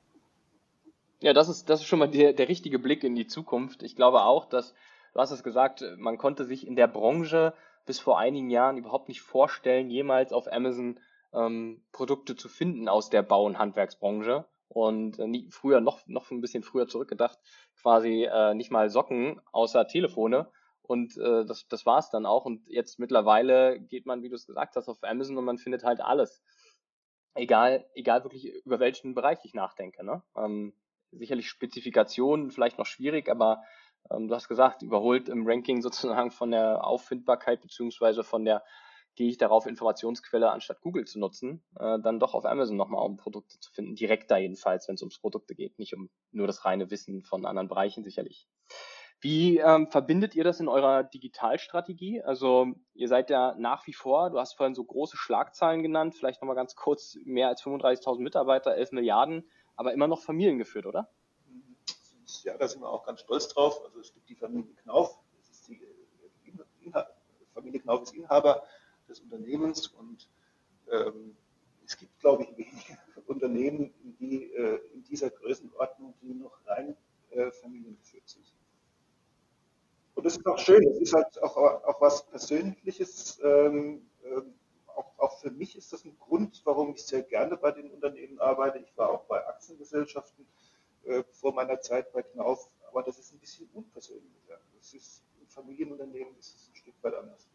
Ja, 1.22 1.34
das 1.34 1.50
ist, 1.50 1.70
das 1.70 1.82
ist 1.82 1.88
schon 1.88 2.00
mal 2.00 2.10
der, 2.10 2.34
der 2.34 2.50
richtige 2.50 2.80
Blick 2.80 3.04
in 3.04 3.16
die 3.16 3.28
Zukunft. 3.28 3.84
Ich 3.84 3.96
glaube 3.96 4.24
auch, 4.24 4.46
dass, 4.46 4.74
du 5.14 5.20
hast 5.20 5.32
es 5.32 5.44
gesagt, 5.44 5.84
man 5.98 6.18
konnte 6.18 6.46
sich 6.46 6.66
in 6.66 6.76
der 6.76 6.88
Branche 6.88 7.54
bis 7.86 8.00
vor 8.00 8.18
einigen 8.18 8.50
Jahren 8.50 8.78
überhaupt 8.78 9.08
nicht 9.08 9.22
vorstellen, 9.22 9.90
jemals 9.90 10.34
auf 10.34 10.52
Amazon 10.52 11.00
ähm, 11.34 11.84
Produkte 11.92 12.36
zu 12.36 12.50
finden 12.50 12.88
aus 12.88 13.10
der 13.10 13.22
Bau- 13.22 13.46
und 13.46 13.60
Handwerksbranche 13.60 14.46
und 14.74 15.20
äh, 15.20 15.28
nie, 15.28 15.48
früher 15.52 15.82
noch 15.82 16.06
noch 16.08 16.32
ein 16.32 16.42
bisschen 16.42 16.64
früher 16.64 16.88
zurückgedacht, 16.88 17.38
quasi 17.82 18.24
äh, 18.24 18.54
nicht 18.54 18.72
mal 18.72 18.90
Socken 18.90 19.42
außer 19.52 19.88
Telefone 19.88 20.50
und 20.82 21.18
äh, 21.18 21.46
das 21.46 21.68
das 21.68 21.86
war's 21.86 22.10
dann 22.10 22.26
auch 22.26 22.46
und 22.46 22.68
jetzt 22.68 22.98
mittlerweile 23.00 23.80
geht 23.80 24.06
man, 24.06 24.24
wie 24.24 24.30
du 24.30 24.36
es 24.36 24.48
gesagt 24.48 24.76
hast, 24.76 24.88
auf 24.88 25.04
Amazon 25.04 25.38
und 25.38 25.46
man 25.46 25.58
findet 25.58 25.84
halt 25.84 26.02
alles. 26.02 26.42
Egal, 27.34 27.86
egal 27.96 28.24
wirklich 28.24 28.46
über 28.66 28.80
welchen 28.80 29.14
Bereich 29.14 29.40
ich 29.44 29.54
nachdenke. 29.54 30.04
Ne? 30.06 30.22
Ähm, 30.36 30.74
sicherlich 31.12 31.48
Spezifikationen 31.50 32.52
vielleicht 32.52 32.78
noch 32.78 32.86
schwierig, 32.86 33.30
aber 33.30 33.64
ähm, 34.10 34.28
du 34.28 34.36
hast 34.36 34.48
gesagt, 34.48 34.82
überholt 34.82 35.30
im 35.30 35.48
Ranking 35.48 35.82
sozusagen 35.82 36.32
von 36.32 36.52
der 36.52 36.86
Auffindbarkeit 36.86 37.62
beziehungsweise 37.62 38.24
von 38.24 38.46
der 38.46 38.64
gehe 39.16 39.30
ich 39.30 39.38
darauf, 39.38 39.66
Informationsquelle 39.66 40.52
anstatt 40.52 40.82
Google 40.82 41.06
zu 41.06 41.20
nutzen, 41.20 41.64
äh, 41.80 42.00
dann 42.00 42.20
doch 42.20 42.34
auf 42.34 42.46
Amazon 42.46 42.78
nochmal, 42.78 43.06
um 43.06 43.18
Produkte 43.18 43.60
zu 43.60 43.72
finden. 43.72 43.96
Direkt 43.96 44.32
da 44.32 44.38
jedenfalls, 44.38 44.88
wenn 44.88 44.96
es 44.96 45.02
ums 45.02 45.20
Produkte 45.20 45.56
geht, 45.56 45.78
nicht 45.80 45.94
um 45.94 46.10
nur 46.32 46.48
das 46.48 46.66
reine 46.66 46.90
Wissen 46.92 47.24
von 47.24 47.46
anderen 47.46 47.68
Bereichen 47.68 48.04
sicherlich. 48.04 48.48
Wie 49.20 49.60
ähm, 49.60 49.88
verbindet 49.88 50.34
ihr 50.34 50.44
das 50.44 50.60
in 50.60 50.68
eurer 50.68 51.04
Digitalstrategie? 51.04 52.24
Also 52.24 52.74
ihr 52.96 53.08
seid 53.08 53.30
ja 53.30 53.54
nach 53.56 53.86
wie 53.86 53.94
vor, 53.94 54.32
du 54.32 54.40
hast 54.40 54.54
vorhin 54.58 54.74
so 54.74 54.84
große 54.84 55.16
Schlagzahlen 55.16 55.84
genannt, 55.84 56.16
vielleicht 56.16 56.42
nochmal 56.42 56.56
ganz 56.56 56.76
kurz, 56.76 57.18
mehr 57.24 57.48
als 57.48 57.62
35.000 57.62 58.20
Mitarbeiter, 58.20 58.76
11 58.76 58.94
Milliarden, 58.94 59.48
aber 59.76 59.94
immer 59.94 60.08
noch 60.08 60.22
familiengeführt, 60.22 60.88
oder? 60.88 61.08
Ja, 62.44 62.58
da 62.58 62.68
sind 62.68 62.82
wir 62.82 62.90
auch 62.90 63.06
ganz 63.06 63.20
stolz 63.20 63.48
drauf. 63.50 63.84
Also 63.86 64.00
es 64.00 64.12
gibt 64.12 64.28
die 64.28 64.36
Familie 64.36 64.74
Knauf, 64.74 65.20
die, 65.68 65.80
die 66.84 66.92
Familie 67.54 67.80
Knauf 67.80 68.02
ist 68.02 68.16
Inhaber, 68.16 68.64
des 69.12 69.20
Unternehmens 69.20 69.88
und 69.88 70.28
ähm, 70.92 71.36
es 71.86 71.98
gibt, 71.98 72.20
glaube 72.20 72.44
ich, 72.44 72.58
wenige 72.58 72.98
Unternehmen, 73.28 73.94
die 74.20 74.52
äh, 74.54 74.80
in 74.94 75.04
dieser 75.04 75.30
Größenordnung, 75.30 76.14
die 76.22 76.34
noch 76.34 76.58
rein 76.66 76.96
äh, 77.32 77.52
familiengeführt 77.52 78.28
sind. 78.28 78.46
Und 80.16 80.26
das 80.26 80.38
ist 80.38 80.46
auch 80.46 80.60
schön, 80.60 80.86
es 80.88 81.00
ist 81.00 81.14
halt 81.14 81.42
auch, 81.42 81.58
auch 81.58 82.02
was 82.02 82.28
Persönliches. 82.28 83.40
Ähm, 83.44 84.10
ähm, 84.24 84.54
auch, 84.88 85.18
auch, 85.18 85.40
für 85.40 85.52
mich 85.52 85.78
ist 85.78 85.94
das 85.94 86.04
ein 86.06 86.18
Grund, 86.20 86.62
warum 86.66 86.92
ich 86.92 87.04
sehr 87.06 87.24
gerne 87.24 87.58
bei 87.58 87.72
den 87.72 87.90
Unternehmen 87.92 88.40
arbeite. 88.40 88.80
Ich 88.80 88.96
war 88.98 89.10
auch 89.10 89.24
bei 89.26 89.46
Aktiengesellschaften 89.48 90.46
äh, 91.04 91.24
vor 91.32 91.54
meiner 91.54 91.80
Zeit 91.80 92.12
bei 92.12 92.22
Knauf, 92.24 92.70
aber 92.90 93.04
das 93.04 93.18
ist 93.18 93.34
ein 93.34 93.40
bisschen 93.40 93.70
unpersönlicher. 93.74 94.60
Das 94.78 94.94
ist, 94.94 95.24
Im 95.40 95.48
Familienunternehmen 95.48 96.38
ist 96.38 96.56
es 96.56 96.70
ein 96.70 96.76
Stück 96.76 96.96
weit 97.02 97.16
anders. 97.16 97.50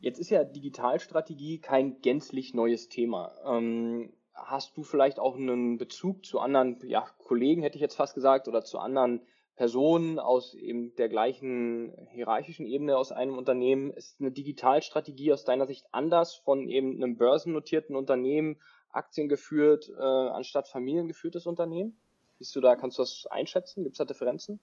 Jetzt 0.00 0.20
ist 0.20 0.30
ja 0.30 0.44
Digitalstrategie 0.44 1.60
kein 1.60 2.00
gänzlich 2.00 2.54
neues 2.54 2.88
Thema. 2.88 3.32
Ähm, 3.44 4.12
hast 4.32 4.76
du 4.76 4.84
vielleicht 4.84 5.18
auch 5.18 5.36
einen 5.36 5.76
Bezug 5.76 6.24
zu 6.24 6.38
anderen 6.38 6.78
ja, 6.86 7.04
Kollegen, 7.18 7.62
hätte 7.62 7.76
ich 7.76 7.82
jetzt 7.82 7.96
fast 7.96 8.14
gesagt, 8.14 8.46
oder 8.46 8.62
zu 8.62 8.78
anderen 8.78 9.22
Personen 9.56 10.20
aus 10.20 10.54
eben 10.54 10.94
der 10.94 11.08
gleichen 11.08 11.92
hierarchischen 12.12 12.64
Ebene 12.64 12.96
aus 12.96 13.10
einem 13.10 13.36
Unternehmen? 13.36 13.90
Ist 13.90 14.20
eine 14.20 14.30
Digitalstrategie 14.30 15.32
aus 15.32 15.44
deiner 15.44 15.66
Sicht 15.66 15.86
anders 15.90 16.36
von 16.36 16.68
eben 16.68 16.94
einem 16.94 17.16
börsennotierten 17.16 17.96
Unternehmen, 17.96 18.60
aktiengeführt 18.90 19.90
äh, 19.90 20.00
anstatt 20.00 20.68
familiengeführtes 20.68 21.46
Unternehmen? 21.46 21.98
Siehst 22.38 22.54
du 22.54 22.60
da, 22.60 22.76
kannst 22.76 22.98
du 22.98 23.02
das 23.02 23.26
einschätzen? 23.28 23.82
Gibt 23.82 23.94
es 23.94 23.98
da 23.98 24.04
Differenzen? 24.04 24.60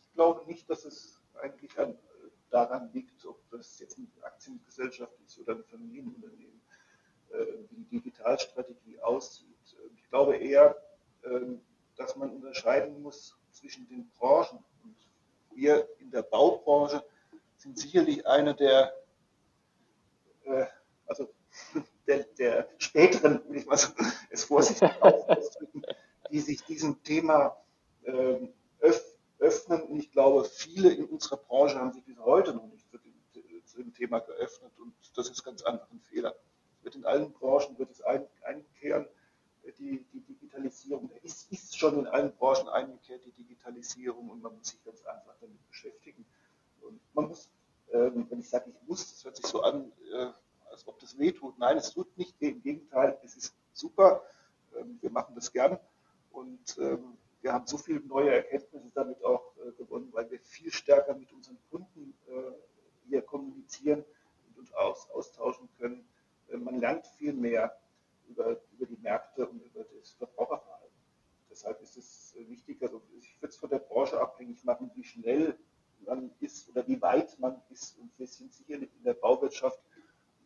Ich 0.00 0.12
glaube 0.14 0.44
nicht, 0.46 0.68
dass 0.68 0.84
es 0.84 1.22
eigentlich 1.40 1.78
an, 1.78 1.96
daran 2.54 2.88
liegt, 2.92 3.26
ob 3.26 3.38
das 3.50 3.80
jetzt 3.80 3.98
eine 3.98 4.06
Aktiengesellschaft 4.22 5.12
ist 5.26 5.40
oder 5.40 5.56
ein 5.56 5.64
Familienunternehmen, 5.64 6.62
äh, 7.30 7.46
wie 7.68 7.76
die 7.76 7.98
Digitalstrategie 7.98 9.00
aussieht. 9.00 9.48
Ich 9.96 10.08
glaube 10.08 10.36
eher, 10.36 10.76
ähm, 11.24 11.60
dass 11.96 12.14
man 12.14 12.30
unterscheiden 12.30 13.02
muss 13.02 13.36
zwischen 13.50 13.88
den 13.88 14.08
Branchen. 14.10 14.64
Und 14.84 14.96
wir 15.52 15.88
in 15.98 16.12
der 16.12 16.22
Baubranche 16.22 17.04
sind 17.56 17.76
sicherlich 17.76 18.24
eine 18.24 18.54
der, 18.54 18.94
äh, 20.44 20.66
also 21.06 21.34
der, 22.06 22.22
der 22.38 22.68
späteren, 22.78 23.42
will 23.48 23.58
ich 23.58 23.66
mal 23.66 23.78
so 23.78 23.88
es 24.30 24.44
vorsichtig 24.44 24.90
ausdrücken, 25.02 25.82
die 26.30 26.40
sich 26.40 26.62
diesem 26.62 27.02
Thema 27.02 27.56
ähm, 28.04 28.52
öffnen. 29.44 29.82
Und 29.82 29.98
ich 29.98 30.10
glaube, 30.10 30.44
viele 30.44 30.90
in 30.90 31.04
unserer 31.04 31.36
Branche 31.36 31.78
haben 31.78 31.92
sich 31.92 32.04
bis 32.04 32.18
heute 32.18 32.54
noch 32.54 32.66
nicht 32.66 32.84
zu 33.74 33.82
dem, 33.82 33.92
Thema 33.92 34.20
geöffnet. 34.20 34.72
Und 34.78 34.94
das 35.16 35.28
ist 35.28 35.44
ganz 35.44 35.62
einfach 35.62 35.90
ein 35.90 36.00
Fehler. 36.00 36.34
Es 36.78 36.84
wird 36.84 36.94
in 36.96 37.04
allen 37.04 37.32
Branchen 37.32 37.78
wird 37.78 37.90
es 37.90 38.00
ein, 38.02 38.26
einkehren, 38.42 39.06
die, 39.78 40.04
die 40.12 40.20
Digitalisierung. 40.20 41.10
Es 41.22 41.46
ist 41.50 41.76
schon 41.78 41.98
in 41.98 42.06
allen 42.06 42.32
Branchen 42.36 42.68
eingekehrt, 42.68 43.24
die 43.24 43.32
Digitalisierung. 43.32 44.30
Und 44.30 44.42
man 44.42 44.56
muss 44.56 44.68
sich 44.68 44.84
ganz 44.84 45.04
einfach 45.04 45.34
damit 45.40 45.66
beschäftigen. 45.68 46.24
Und 46.82 47.00
man 47.14 47.28
muss, 47.28 47.48
ähm, 47.92 48.26
wenn 48.30 48.40
ich 48.40 48.48
sage, 48.48 48.70
ich 48.70 48.88
muss, 48.88 49.10
das 49.10 49.24
hört 49.24 49.36
sich 49.36 49.46
so 49.46 49.62
an, 49.62 49.92
äh, 50.12 50.30
als 50.70 50.86
ob 50.86 50.98
das 51.00 51.18
wehtut. 51.18 51.58
Nein, 51.58 51.76
es 51.76 51.92
tut 51.92 52.16
nicht 52.16 52.40
weh. 52.40 52.50
Im 52.50 52.62
Gegenteil, 52.62 53.18
es 53.24 53.36
ist 53.36 53.54
super. 53.72 54.22
Ähm, 54.76 54.98
wir 55.00 55.10
machen 55.10 55.34
das 55.34 55.52
gern. 55.52 55.78
Und 56.30 56.78
ähm, 56.78 57.16
wir 57.44 57.52
haben 57.52 57.66
so 57.66 57.76
viele 57.76 58.00
neue 58.00 58.34
Erkenntnisse 58.34 58.90
damit 58.94 59.22
auch 59.22 59.54
äh, 59.58 59.72
gewonnen, 59.72 60.08
weil 60.12 60.30
wir 60.30 60.40
viel 60.40 60.72
stärker 60.72 61.14
mit 61.14 61.30
unseren 61.30 61.58
Kunden 61.70 62.14
äh, 62.26 62.52
hier 63.06 63.20
kommunizieren 63.20 64.02
und 64.48 64.58
uns 64.58 64.72
aus, 64.72 65.10
austauschen 65.10 65.68
können. 65.78 66.08
Äh, 66.48 66.56
man 66.56 66.80
lernt 66.80 67.06
viel 67.06 67.34
mehr 67.34 67.78
über, 68.28 68.58
über 68.72 68.86
die 68.86 68.96
Märkte 68.96 69.46
und 69.46 69.62
über 69.62 69.84
das 69.84 70.12
Verbraucherverhalten. 70.12 70.96
Deshalb 71.50 71.82
ist 71.82 71.98
es 71.98 72.34
wichtig, 72.48 72.82
also 72.82 73.02
ich 73.18 73.36
würde 73.42 73.50
es 73.50 73.56
von 73.58 73.68
der 73.68 73.78
Branche 73.78 74.18
abhängig 74.18 74.64
machen, 74.64 74.90
wie 74.94 75.04
schnell 75.04 75.58
man 76.06 76.30
ist 76.40 76.70
oder 76.70 76.88
wie 76.88 77.00
weit 77.02 77.38
man 77.38 77.60
ist. 77.68 77.98
Und 77.98 78.10
wir 78.18 78.26
sind 78.26 78.54
sicherlich 78.54 78.90
in 78.96 79.04
der 79.04 79.14
Bauwirtschaft 79.14 79.78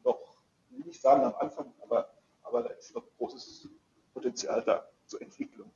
noch, 0.02 0.36
will 0.70 0.84
nicht 0.84 1.00
sagen 1.00 1.22
am 1.22 1.36
Anfang, 1.36 1.72
aber, 1.80 2.12
aber 2.42 2.64
da 2.64 2.70
ist 2.70 2.92
noch 2.92 3.06
großes 3.18 3.68
Potenzial 4.12 4.64
da 4.64 4.90
zur 5.06 5.22
Entwicklung 5.22 5.70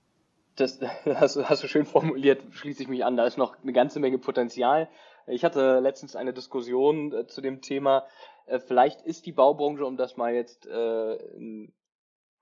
das 0.56 0.80
hast, 1.04 1.36
hast 1.36 1.62
du 1.62 1.68
schön 1.68 1.86
formuliert, 1.86 2.42
schließe 2.50 2.82
ich 2.82 2.88
mich 2.88 3.04
an. 3.04 3.16
Da 3.16 3.26
ist 3.26 3.38
noch 3.38 3.56
eine 3.62 3.72
ganze 3.72 4.00
Menge 4.00 4.18
Potenzial. 4.18 4.88
Ich 5.26 5.44
hatte 5.44 5.80
letztens 5.80 6.16
eine 6.16 6.32
Diskussion 6.32 7.12
äh, 7.12 7.26
zu 7.26 7.40
dem 7.40 7.60
Thema. 7.60 8.06
Äh, 8.46 8.58
vielleicht 8.58 9.02
ist 9.02 9.26
die 9.26 9.32
Baubranche, 9.32 9.86
um 9.86 9.96
das 9.96 10.16
mal 10.16 10.34
jetzt 10.34 10.66
äh, 10.66 11.14
in 11.36 11.72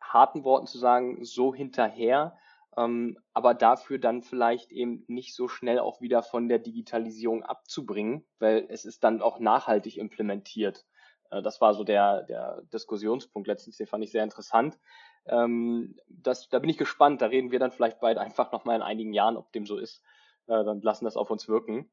harten 0.01 0.45
Worten 0.45 0.67
zu 0.67 0.79
sagen, 0.79 1.25
so 1.25 1.55
hinterher, 1.55 2.37
ähm, 2.77 3.19
aber 3.33 3.55
dafür 3.55 3.99
dann 3.99 4.23
vielleicht 4.23 4.73
eben 4.73 5.05
nicht 5.09 5.35
so 5.35 5.49
schnell 5.49 5.79
auch 5.79 6.01
wieder 6.01 6.23
von 6.23 6.49
der 6.49 6.59
Digitalisierung 6.59 7.43
abzubringen, 7.43 8.25
weil 8.39 8.67
es 8.69 8.85
ist 8.85 9.05
dann 9.05 9.23
auch 9.23 9.39
nachhaltig 9.39 9.99
implementiert. 9.99 10.85
Äh, 11.31 11.43
das 11.43 11.61
war 11.61 11.75
so 11.75 11.85
der, 11.85 12.23
der 12.25 12.63
Diskussionspunkt 12.73 13.49
letztens, 13.49 13.77
den 13.77 13.87
fand 13.87 14.05
ich 14.05 14.13
sehr 14.13 14.25
interessant. 14.25 14.79
Ähm, 15.27 15.97
das, 16.09 16.49
da 16.49 16.59
bin 16.59 16.71
ich 16.71 16.79
gespannt. 16.79 17.23
Da 17.23 17.27
reden 17.27 17.51
wir 17.51 17.59
dann 17.59 17.73
vielleicht 17.73 18.01
beide 18.01 18.21
einfach 18.21 18.53
nochmal 18.53 18.77
in 18.77 18.83
einigen 18.83 19.13
Jahren, 19.13 19.37
ob 19.37 19.53
dem 19.53 19.67
so 19.67 19.77
ist. 19.77 20.03
Äh, 20.47 20.65
dann 20.65 20.81
lassen 20.81 21.05
das 21.05 21.17
auf 21.17 21.31
uns 21.31 21.49
wirken. 21.49 21.91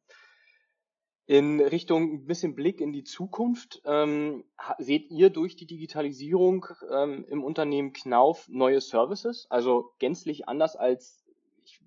In 1.25 1.59
Richtung 1.59 2.13
ein 2.13 2.25
bisschen 2.25 2.55
Blick 2.55 2.79
in 2.79 2.93
die 2.93 3.03
Zukunft, 3.03 3.81
ähm, 3.83 4.45
seht 4.77 5.11
ihr 5.11 5.29
durch 5.29 5.57
die 5.57 5.67
Digitalisierung 5.67 6.67
ähm, 6.89 7.25
im 7.27 7.43
Unternehmen 7.43 7.91
Knauf 7.91 8.47
neue 8.47 8.79
Services? 8.79 9.45
Also 9.49 9.93
gänzlich 9.99 10.47
anders 10.47 10.77
als, 10.77 11.25
ich 11.65 11.81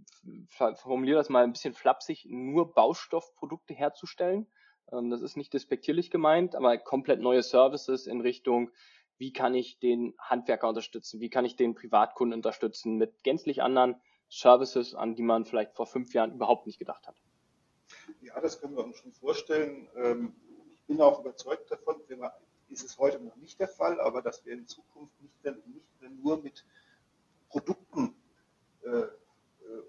formuliere 0.74 1.16
das 1.16 1.31
mal 1.31 1.42
ein 1.42 1.53
bisschen 1.53 1.72
flapsig, 1.72 2.26
nur 2.29 2.74
Baustoffprodukte 2.74 3.72
herzustellen. 3.72 4.46
Ähm, 4.92 5.09
das 5.09 5.22
ist 5.22 5.38
nicht 5.38 5.55
despektierlich 5.55 6.11
gemeint, 6.11 6.55
aber 6.55 6.76
komplett 6.76 7.20
neue 7.20 7.42
Services 7.42 8.07
in 8.07 8.20
Richtung 8.20 8.70
wie 9.20 9.35
kann 9.35 9.54
ich 9.54 9.78
den 9.78 10.14
Handwerker 10.18 10.66
unterstützen, 10.66 11.20
wie 11.20 11.28
kann 11.28 11.44
ich 11.44 11.54
den 11.54 11.74
Privatkunden 11.74 12.38
unterstützen 12.38 12.96
mit 12.96 13.22
gänzlich 13.22 13.62
anderen 13.62 14.00
Services, 14.30 14.94
an 14.94 15.14
die 15.14 15.22
man 15.22 15.44
vielleicht 15.44 15.74
vor 15.74 15.87
fünf 15.87 16.14
Jahren 16.14 16.33
überhaupt 16.33 16.66
nicht 16.66 16.78
gedacht 16.78 17.06
hat. 17.06 17.16
Ja, 18.22 18.40
das 18.40 18.61
können 18.61 18.76
wir 18.76 18.83
uns 18.83 18.96
schon 18.96 19.12
vorstellen. 19.12 19.88
Ähm, 19.94 20.35
ich 20.72 20.87
bin 20.87 21.02
auch 21.02 21.20
überzeugt 21.20 21.70
davon, 21.70 21.96
ist 22.70 22.83
es 22.83 22.98
heute 22.98 23.20
noch 23.20 23.37
nicht 23.37 23.61
der 23.61 23.68
Fall, 23.68 24.00
aber 24.00 24.22
dass 24.22 24.46
wir 24.46 24.54
in 24.54 24.66
Zukunft 24.66 25.20
nicht 25.20 25.44
mehr, 25.44 25.54
nicht 25.66 26.00
mehr 26.00 26.11
nur 26.11 26.40
mit 26.40 26.64
Produkten 27.50 28.14
äh, 28.85 28.88
äh, 28.88 29.09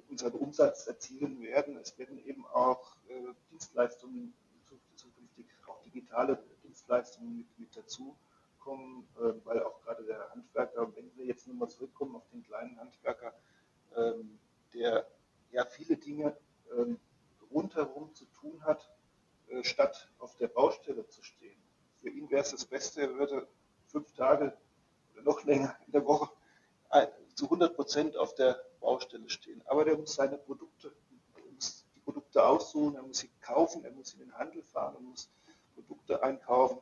unseren 0.10 0.34
Umsatz 0.34 0.88
erzielen 0.88 1.40
werden. 1.40 1.78
Es 1.78 1.98
werden 1.98 2.22
eben 2.26 2.46
auch 2.48 2.98
äh, 3.08 3.34
Dienstleistungen 3.50 4.34
zukünftig, 4.98 5.46
auch 5.68 5.82
digitale 5.84 6.44
Dienstleistungen 6.64 7.38
mit, 7.38 7.60
mit 7.60 7.78
dazu 7.78 8.18
kommen, 8.62 9.08
äh, 9.18 9.34
weil 9.46 9.62
auch 9.64 9.82
gerade 9.82 10.04
der 10.04 10.30
Handwerker, 10.32 10.96
wenn 10.96 11.12
wir 11.16 11.26
jetzt 11.26 11.48
nochmal 11.48 11.70
zurückkommen 11.70 12.16
auf 12.16 12.28
den 12.32 12.44
kleinen 12.44 12.80
Handwerker, 12.80 13.34
ähm, 13.96 14.40
der 14.74 15.06
ja 15.52 15.66
viele 15.66 15.98
Dinge 15.98 16.38
ähm, 16.78 17.00
rundherum 17.52 18.14
zu 18.14 18.26
tun 18.26 18.64
hat, 18.64 18.90
äh, 19.50 19.64
statt 19.64 20.10
auf 20.20 20.36
der 20.38 20.48
Baustelle 20.48 21.08
zu 21.08 21.24
stehen. 21.24 21.62
Für 22.02 22.10
ihn 22.10 22.30
wäre 22.30 22.42
es 22.42 22.52
das 22.52 22.66
Beste, 22.66 23.02
er 23.02 23.14
würde 23.16 23.48
fünf 23.88 24.14
Tage 24.14 24.58
oder 25.14 25.24
noch 25.24 25.44
länger 25.44 25.76
in 25.86 25.92
der 25.92 26.06
Woche 26.06 26.32
äh, 26.92 27.08
zu 27.36 27.46
100 27.46 27.76
Prozent 27.76 28.18
auf 28.18 28.34
der 28.36 28.64
Baustelle 28.80 29.30
stehen. 29.30 29.62
Aber 29.66 29.86
der 29.86 29.98
muss 29.98 30.16
seine 30.16 30.38
Produkte, 30.38 30.92
muss 31.54 31.86
die 31.96 32.00
Produkte 32.00 32.44
aussuchen, 32.44 32.96
er 32.96 33.04
muss 33.04 33.20
sie 33.20 33.30
kaufen, 33.42 33.84
er 33.84 33.92
muss 33.92 34.14
in 34.14 34.20
den 34.20 34.34
Handel 34.38 34.64
fahren, 34.64 34.96
er 34.96 35.02
muss 35.02 35.30
Produkte 35.76 36.24
einkaufen. 36.24 36.80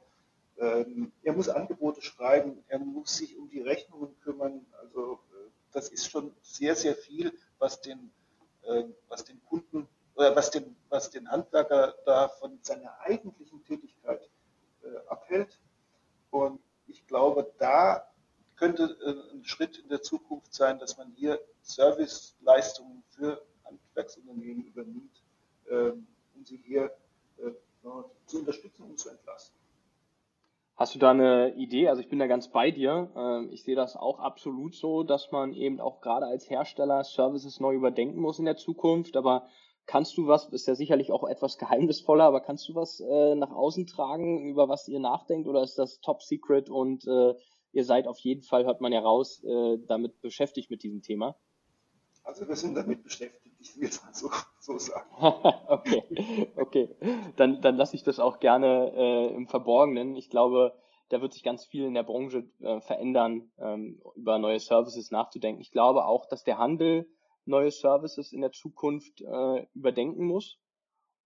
Ähm, 0.57 1.11
er 1.23 1.33
muss 1.33 1.49
Angebote 1.49 2.01
schreiben, 2.19 2.63
er 2.67 2.79
muss 2.79 3.15
sich 3.17 3.37
um 3.37 3.49
die 3.49 3.61
Rechnungen 3.61 4.19
kümmern. 4.19 4.65
Also 4.81 5.19
äh, 5.31 5.49
das 5.71 5.89
ist 5.89 6.09
schon 6.09 6.35
sehr, 6.41 6.75
sehr 6.75 6.95
viel, 6.95 7.33
was 7.59 7.79
den, 7.81 8.11
äh, 8.63 8.83
was 9.07 9.23
den 9.23 9.41
Kunden 9.45 9.87
oder 10.15 10.35
was 10.35 10.51
den, 10.51 10.75
was 10.89 11.09
den 11.09 11.31
Handwerker 11.31 11.95
da 12.05 12.27
von 12.27 12.59
seiner 12.61 12.99
eigentlichen 12.99 13.63
Tätigkeit 13.63 14.29
äh, 14.83 14.97
abhält. 15.07 15.59
Und 16.29 16.59
ich 16.87 17.07
glaube, 17.07 17.51
da 17.57 18.05
könnte 18.57 18.97
ein 19.31 19.45
Schritt 19.45 19.77
in 19.77 19.87
der 19.87 20.01
Zukunft 20.01 20.53
sein, 20.53 20.79
dass 20.79 20.97
man 20.97 21.13
hier 21.13 21.39
Serviceleistungen 21.61 23.03
für 23.07 23.41
Handwerksunternehmen 23.63 24.65
übernimmt, 24.65 25.23
ähm, 25.69 26.07
um 26.35 26.45
sie 26.45 26.57
hier 26.57 26.93
zu 28.25 28.39
unterstützen 28.39 28.83
und 28.83 28.99
zu 28.99 29.09
entlasten. 29.09 29.59
Hast 30.79 30.95
du 30.95 30.99
da 30.99 31.09
eine 31.09 31.53
Idee? 31.55 31.89
Also 31.89 32.01
ich 32.01 32.07
bin 32.07 32.19
da 32.19 32.27
ganz 32.27 32.47
bei 32.47 32.71
dir. 32.71 33.11
Ähm, 33.13 33.49
ich 33.51 33.63
sehe 33.63 33.75
das 33.75 33.97
auch 33.97 34.19
absolut 34.19 34.73
so, 34.73 35.03
dass 35.03 35.29
man 35.29 35.53
eben 35.53 35.81
auch 35.81 35.99
gerade 35.99 36.25
als 36.25 36.49
Hersteller 36.49 37.03
Services 37.03 37.59
neu 37.59 37.75
überdenken 37.75 38.21
muss 38.21 38.39
in 38.39 38.45
der 38.45 38.55
Zukunft. 38.55 39.17
Aber 39.17 39.49
kannst 39.85 40.17
du 40.17 40.27
was, 40.27 40.47
ist 40.53 40.67
ja 40.67 40.75
sicherlich 40.75 41.11
auch 41.11 41.27
etwas 41.27 41.57
geheimnisvoller, 41.57 42.23
aber 42.23 42.39
kannst 42.39 42.69
du 42.69 42.75
was 42.75 43.01
äh, 43.01 43.35
nach 43.35 43.51
außen 43.51 43.87
tragen, 43.87 44.45
über 44.45 44.69
was 44.69 44.87
ihr 44.87 45.01
nachdenkt? 45.01 45.49
Oder 45.49 45.63
ist 45.63 45.77
das 45.77 45.99
top 45.99 46.23
secret 46.23 46.69
und 46.69 47.05
äh, 47.05 47.33
ihr 47.73 47.83
seid 47.83 48.07
auf 48.07 48.19
jeden 48.19 48.43
Fall, 48.43 48.63
hört 48.63 48.79
man 48.79 48.93
ja 48.93 49.01
raus, 49.01 49.43
äh, 49.43 49.79
damit 49.85 50.21
beschäftigt 50.21 50.71
mit 50.71 50.83
diesem 50.83 51.01
Thema? 51.01 51.35
Also 52.23 52.47
wir 52.47 52.55
sind 52.55 52.75
damit 52.75 53.03
beschäftigt, 53.03 53.48
ich 53.59 53.77
will 53.77 53.89
es 53.89 54.03
mal 54.03 54.13
so, 54.13 54.29
so 54.59 54.77
sagen. 54.77 55.09
okay, 55.67 56.51
okay. 56.55 56.95
Dann, 57.35 57.61
dann 57.61 57.75
lasse 57.75 57.95
ich 57.95 58.03
das 58.03 58.19
auch 58.19 58.39
gerne 58.39 58.91
äh, 58.95 59.35
im 59.35 59.47
Verborgenen. 59.47 60.15
Ich 60.15 60.29
glaube, 60.29 60.73
da 61.09 61.21
wird 61.21 61.33
sich 61.33 61.43
ganz 61.43 61.65
viel 61.65 61.85
in 61.85 61.93
der 61.93 62.03
Branche 62.03 62.49
äh, 62.59 62.79
verändern, 62.81 63.51
ähm, 63.57 64.01
über 64.15 64.39
neue 64.39 64.59
Services 64.59 65.11
nachzudenken. 65.11 65.61
Ich 65.61 65.71
glaube 65.71 66.05
auch, 66.05 66.25
dass 66.25 66.43
der 66.43 66.57
Handel 66.57 67.09
neue 67.45 67.71
Services 67.71 68.31
in 68.31 68.41
der 68.41 68.51
Zukunft 68.51 69.21
äh, 69.21 69.67
überdenken 69.73 70.25
muss, 70.25 70.59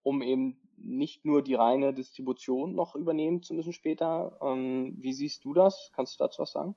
um 0.02 0.22
eben 0.22 0.60
nicht 0.78 1.26
nur 1.26 1.43
die 1.43 1.56
reine 1.56 1.93
Distribution 1.93 2.76
noch 2.76 2.96
übernehmen 2.96 3.41
zu 3.41 3.54
müssen 3.54 3.74
später. 3.74 4.38
Ähm, 4.41 4.96
wie 5.00 5.13
siehst 5.13 5.46
du 5.46 5.54
das? 5.54 5.91
Kannst 5.93 6.19
du 6.19 6.24
dazu 6.24 6.41
was 6.41 6.52
sagen? 6.52 6.76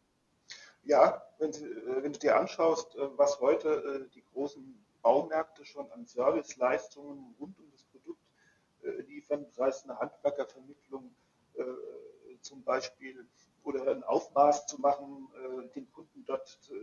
Ja, 0.83 1.23
wenn, 1.39 1.51
äh, 1.51 2.03
wenn 2.03 2.13
du 2.13 2.19
dir 2.19 2.37
anschaust, 2.37 2.95
äh, 2.97 3.09
was 3.17 3.41
heute 3.41 3.69
äh, 3.69 4.15
die 4.15 4.23
großen 4.23 4.86
Baumärkte 5.07 5.65
schon 5.65 5.89
an 5.93 6.05
Serviceleistungen 6.05 7.37
rund 7.39 7.57
um 7.61 7.71
das 7.71 7.85
Produkt 7.85 8.27
liefern, 9.07 9.47
sei 9.53 9.69
es 9.69 9.85
eine 9.85 9.97
Handwerkervermittlung 10.01 11.15
zum 12.41 12.65
Beispiel 12.65 13.25
oder 13.63 13.89
ein 13.93 14.03
Aufmaß 14.03 14.67
zu 14.67 14.81
machen, 14.81 15.29
den 15.77 15.89
Kunden 15.93 16.25
dort 16.25 16.49
zu, 16.49 16.75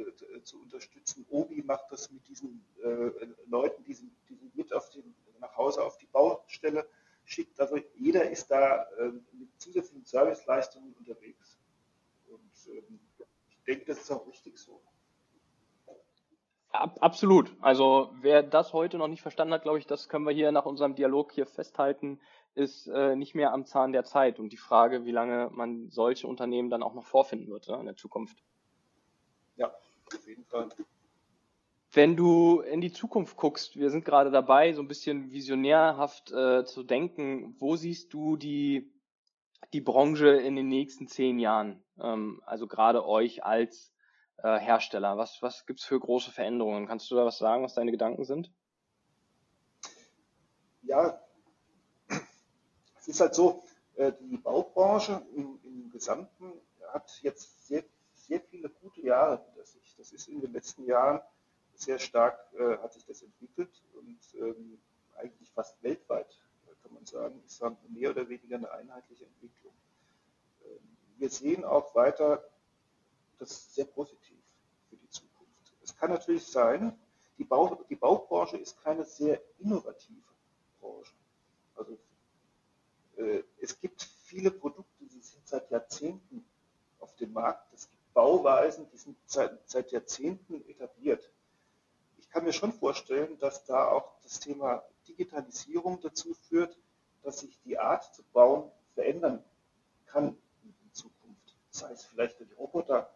zu 0.44 0.62
unterstützen. 0.62 1.26
Obi 1.32 1.64
macht 1.64 1.92
das 1.92 2.10
mit 2.12 2.26
diesen 2.30 2.66
äh, 2.82 3.12
Leuten, 3.48 3.84
die 3.84 3.94
sie, 3.94 4.10
die 4.30 4.36
sie 4.36 4.52
mit 4.54 4.72
auf 4.72 4.90
den, 4.92 5.14
nach 5.42 5.58
Hause 5.58 5.84
auf 5.84 5.98
die 5.98 6.08
Baustelle 6.08 6.88
schickt. 7.26 7.60
Also 7.60 7.78
jeder 7.96 8.30
ist 8.30 8.48
da 8.48 8.84
äh, 9.00 9.12
mit 9.34 9.50
zusätzlichen 9.58 10.06
Serviceleistungen 10.06 10.94
unterwegs. 10.94 11.58
Und 12.28 12.68
ähm, 12.68 13.00
ich 13.50 13.64
denke, 13.66 13.86
das 13.86 14.00
ist 14.00 14.12
auch 14.12 14.26
richtig 14.28 14.58
so. 14.58 14.82
Ab, 16.74 16.98
absolut. 17.02 17.56
Also 17.62 18.10
wer 18.22 18.42
das 18.42 18.74
heute 18.74 18.98
noch 18.98 19.08
nicht 19.08 19.22
verstanden 19.22 19.54
hat, 19.54 19.62
glaube 19.62 19.78
ich, 19.78 19.86
das 19.86 20.10
können 20.10 20.26
wir 20.26 20.34
hier 20.34 20.52
nach 20.52 20.66
unserem 20.66 20.96
Dialog 20.96 21.32
hier 21.32 21.46
festhalten, 21.46 22.20
ist 22.56 22.88
äh, 22.88 23.16
nicht 23.16 23.36
mehr 23.36 23.54
am 23.54 23.66
Zahn 23.66 23.94
der 23.94 24.04
Zeit. 24.06 24.40
Und 24.40 24.50
die 24.50 24.58
Frage, 24.58 25.06
wie 25.06 25.12
lange 25.12 25.52
man 25.52 25.92
solche 25.92 26.26
Unternehmen 26.26 26.72
dann 26.72 26.82
auch 26.82 26.96
noch 26.96 27.06
vorfinden 27.06 27.52
wird 27.52 27.68
ja, 27.68 27.80
in 27.80 27.86
der 27.86 27.96
Zukunft. 27.96 28.44
Ja, 29.56 29.68
auf 29.68 30.28
jeden 30.28 30.46
Fall. 30.46 30.70
Wenn 31.92 32.16
du 32.16 32.62
in 32.62 32.82
die 32.82 32.92
Zukunft 32.92 33.38
guckst, 33.38 33.78
wir 33.78 33.92
sind 33.92 34.04
gerade 34.04 34.32
dabei, 34.32 34.74
so 34.74 34.82
ein 34.82 34.88
bisschen 34.88 35.32
visionärhaft 35.32 36.32
äh, 36.32 36.66
zu 36.66 36.82
denken, 36.82 37.56
wo 37.60 37.76
siehst 37.76 38.12
du 38.16 38.36
die, 38.36 38.92
die 39.74 39.82
Branche 39.82 40.30
in 40.30 40.56
den 40.56 40.70
nächsten 40.70 41.08
zehn 41.08 41.38
Jahren? 41.38 41.84
Ähm, 42.02 42.42
also 42.48 42.66
gerade 42.66 43.06
euch 43.06 43.44
als 43.44 43.93
äh, 44.38 44.60
Hersteller. 44.60 45.18
Was, 45.18 45.42
was 45.42 45.66
gibt 45.66 45.80
es 45.80 45.86
für 45.86 46.00
große 46.00 46.32
Veränderungen? 46.32 46.88
Kannst 46.88 47.10
du 47.12 47.16
da 47.16 47.26
was 47.26 47.38
sagen, 47.38 47.64
was 47.64 47.74
deine 47.74 47.92
Gedanken 47.92 48.26
sind? 48.26 48.52
Ja, 50.84 51.20
es 53.00 53.08
ist 53.08 53.20
halt 53.20 53.36
so, 53.36 53.64
äh, 53.96 54.12
die 54.20 54.38
Baubranche 54.38 55.22
im, 55.36 55.60
im 55.64 55.90
Gesamten 55.92 56.54
hat 56.94 57.20
jetzt 57.22 57.68
sehr, 57.68 57.84
sehr 58.14 58.40
viele 58.40 58.70
gute 58.70 59.02
Jahre 59.02 59.44
hinter 59.46 59.66
sich. 59.66 59.96
Das 59.98 60.12
ist 60.12 60.28
in 60.28 60.42
den 60.42 60.54
letzten 60.54 60.86
Jahren 60.86 61.22
sehr 61.76 62.00
stark, 62.00 62.40
äh, 62.58 62.78
hat 62.78 62.94
sich 62.94 63.06
das 63.06 63.22
entwickelt 63.24 63.82
und 63.96 64.20
ähm, 64.36 64.80
eigentlich 65.16 65.52
fast 65.52 65.82
weltweit, 65.84 66.40
äh, 66.68 66.76
kann 66.82 66.94
man 66.94 67.06
sagen, 67.06 67.42
ist 67.46 67.62
dann 67.62 67.78
mehr 67.90 68.12
oder 68.12 68.28
weniger 68.30 68.58
eine 68.58 68.72
einheitliche 68.72 69.26
Entwicklung. 69.26 69.74
Ähm, 70.64 70.98
wir 71.18 71.30
sehen 71.30 71.66
auch 71.66 71.94
weiter 71.96 72.44
das 73.44 73.52
ist 73.52 73.76
sehr 73.76 73.86
positiv 73.86 74.38
für 74.90 74.96
die 74.96 75.10
Zukunft. 75.10 75.74
Es 75.82 75.96
kann 75.96 76.12
natürlich 76.12 76.46
sein, 76.46 76.98
die, 77.38 77.44
Bau, 77.44 77.84
die 77.90 77.96
Baubranche 77.96 78.58
ist 78.58 78.82
keine 78.82 79.04
sehr 79.04 79.42
innovative 79.60 80.22
Branche. 80.80 81.14
Also 81.76 81.98
äh, 83.18 83.44
es 83.60 83.80
gibt 83.80 84.04
viele 84.24 84.50
Produkte, 84.50 85.06
die 85.06 85.20
sind 85.20 85.46
seit 85.46 85.70
Jahrzehnten 85.72 86.46
auf 87.00 87.14
dem 87.16 87.34
Markt. 87.34 87.74
Es 87.74 87.90
gibt 87.90 88.14
Bauweisen, 88.14 88.88
die 88.94 88.98
sind 88.98 89.18
seit, 89.26 89.70
seit 89.70 89.92
Jahrzehnten 89.92 90.66
etabliert. 90.70 91.30
Ich 92.18 92.30
kann 92.30 92.46
mir 92.46 92.54
schon 92.54 92.72
vorstellen, 92.72 93.38
dass 93.40 93.66
da 93.66 93.90
auch 93.90 94.22
das 94.22 94.40
Thema 94.40 94.84
Digitalisierung 95.08 96.00
dazu 96.00 96.34
führt, 96.34 96.78
dass 97.24 97.40
sich 97.40 97.60
die 97.66 97.78
Art 97.78 98.14
zu 98.16 98.24
bauen 98.32 98.72
verändern 98.94 99.44
kann 100.06 100.38
in 100.64 100.94
Zukunft. 100.94 101.58
Sei 101.72 101.92
es 101.92 102.06
vielleicht 102.06 102.40
durch 102.40 102.58
Roboter, 102.58 103.14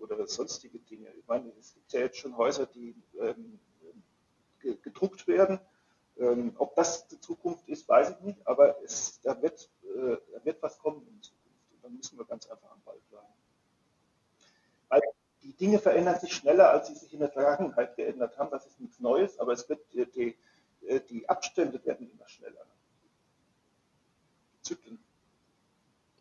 oder 0.00 0.26
sonstige 0.26 0.78
Dinge. 0.78 1.08
Ich 1.18 1.26
meine, 1.26 1.52
es 1.58 1.74
gibt 1.74 1.92
ja 1.92 2.00
jetzt 2.00 2.18
schon 2.18 2.36
Häuser, 2.36 2.66
die 2.66 2.94
ähm, 3.18 3.58
gedruckt 4.82 5.26
werden. 5.26 5.60
Ähm, 6.18 6.54
ob 6.58 6.74
das 6.74 7.06
die 7.06 7.20
Zukunft 7.20 7.68
ist, 7.68 7.88
weiß 7.88 8.10
ich 8.10 8.20
nicht, 8.20 8.46
aber 8.46 8.82
es, 8.82 9.20
da, 9.22 9.40
wird, 9.40 9.70
äh, 9.84 10.16
da 10.32 10.44
wird 10.44 10.60
was 10.62 10.78
kommen 10.78 11.06
in 11.06 11.22
Zukunft. 11.22 11.72
Und 11.72 11.84
dann 11.84 11.96
müssen 11.96 12.18
wir 12.18 12.24
ganz 12.24 12.46
einfach 12.48 12.72
am 12.72 12.82
Ball 12.84 12.98
bleiben. 13.08 13.26
Weil 14.88 15.00
die 15.42 15.52
Dinge 15.52 15.78
verändern 15.78 16.18
sich 16.18 16.34
schneller, 16.34 16.70
als 16.70 16.88
sie 16.88 16.96
sich 16.96 17.12
in 17.14 17.20
der 17.20 17.30
Vergangenheit 17.30 17.94
geändert 17.94 18.36
haben. 18.36 18.50
Das 18.50 18.66
ist 18.66 18.80
nichts 18.80 18.98
Neues, 18.98 19.38
aber 19.38 19.52
es 19.52 19.68
wird, 19.68 19.80
die, 19.92 20.06
die, 20.10 20.38
äh, 20.86 21.00
die 21.00 21.28
Abstände 21.28 21.84
werden 21.84 22.10
immer 22.10 22.26
schneller. 22.26 22.66
Zyklen. 24.62 24.98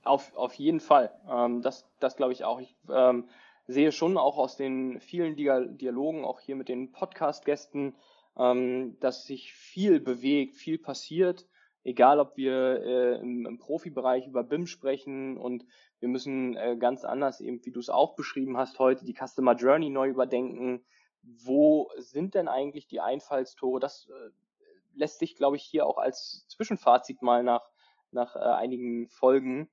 Auf, 0.03 0.35
auf 0.37 0.53
jeden 0.53 0.79
Fall. 0.79 1.11
Ähm, 1.27 1.61
das 1.61 1.85
das 1.99 2.15
glaube 2.15 2.33
ich 2.33 2.45
auch. 2.45 2.59
Ich, 2.59 2.75
ähm, 2.89 3.27
sehe 3.67 3.91
schon 3.91 4.17
auch 4.17 4.37
aus 4.37 4.55
den 4.55 4.99
vielen 5.01 5.35
Dialogen, 5.35 6.25
auch 6.25 6.39
hier 6.39 6.55
mit 6.55 6.69
den 6.69 6.91
Podcast-Gästen, 6.91 7.95
ähm, 8.37 8.97
dass 8.99 9.25
sich 9.25 9.53
viel 9.53 9.99
bewegt, 9.99 10.55
viel 10.55 10.77
passiert. 10.77 11.45
Egal, 11.83 12.19
ob 12.19 12.35
wir 12.37 12.81
äh, 12.83 13.19
im, 13.19 13.45
im 13.45 13.59
Profibereich 13.59 14.27
über 14.27 14.43
BIM 14.43 14.67
sprechen 14.67 15.37
und 15.37 15.65
wir 15.99 16.09
müssen 16.09 16.55
äh, 16.55 16.75
ganz 16.77 17.03
anders, 17.05 17.39
eben 17.39 17.63
wie 17.65 17.71
du 17.71 17.79
es 17.79 17.89
auch 17.89 18.15
beschrieben 18.15 18.57
hast 18.57 18.79
heute, 18.79 19.05
die 19.05 19.15
Customer 19.15 19.55
Journey 19.55 19.89
neu 19.89 20.09
überdenken. 20.09 20.85
Wo 21.23 21.89
sind 21.97 22.35
denn 22.35 22.47
eigentlich 22.47 22.87
die 22.87 22.99
Einfallstore? 22.99 23.79
Das 23.79 24.07
äh, 24.09 24.29
lässt 24.95 25.19
sich, 25.19 25.35
glaube 25.35 25.55
ich, 25.55 25.63
hier 25.63 25.85
auch 25.85 25.97
als 25.97 26.45
Zwischenfazit 26.47 27.21
mal 27.21 27.43
nach, 27.43 27.69
nach 28.11 28.35
äh, 28.35 28.39
einigen 28.39 29.07
Folgen 29.07 29.69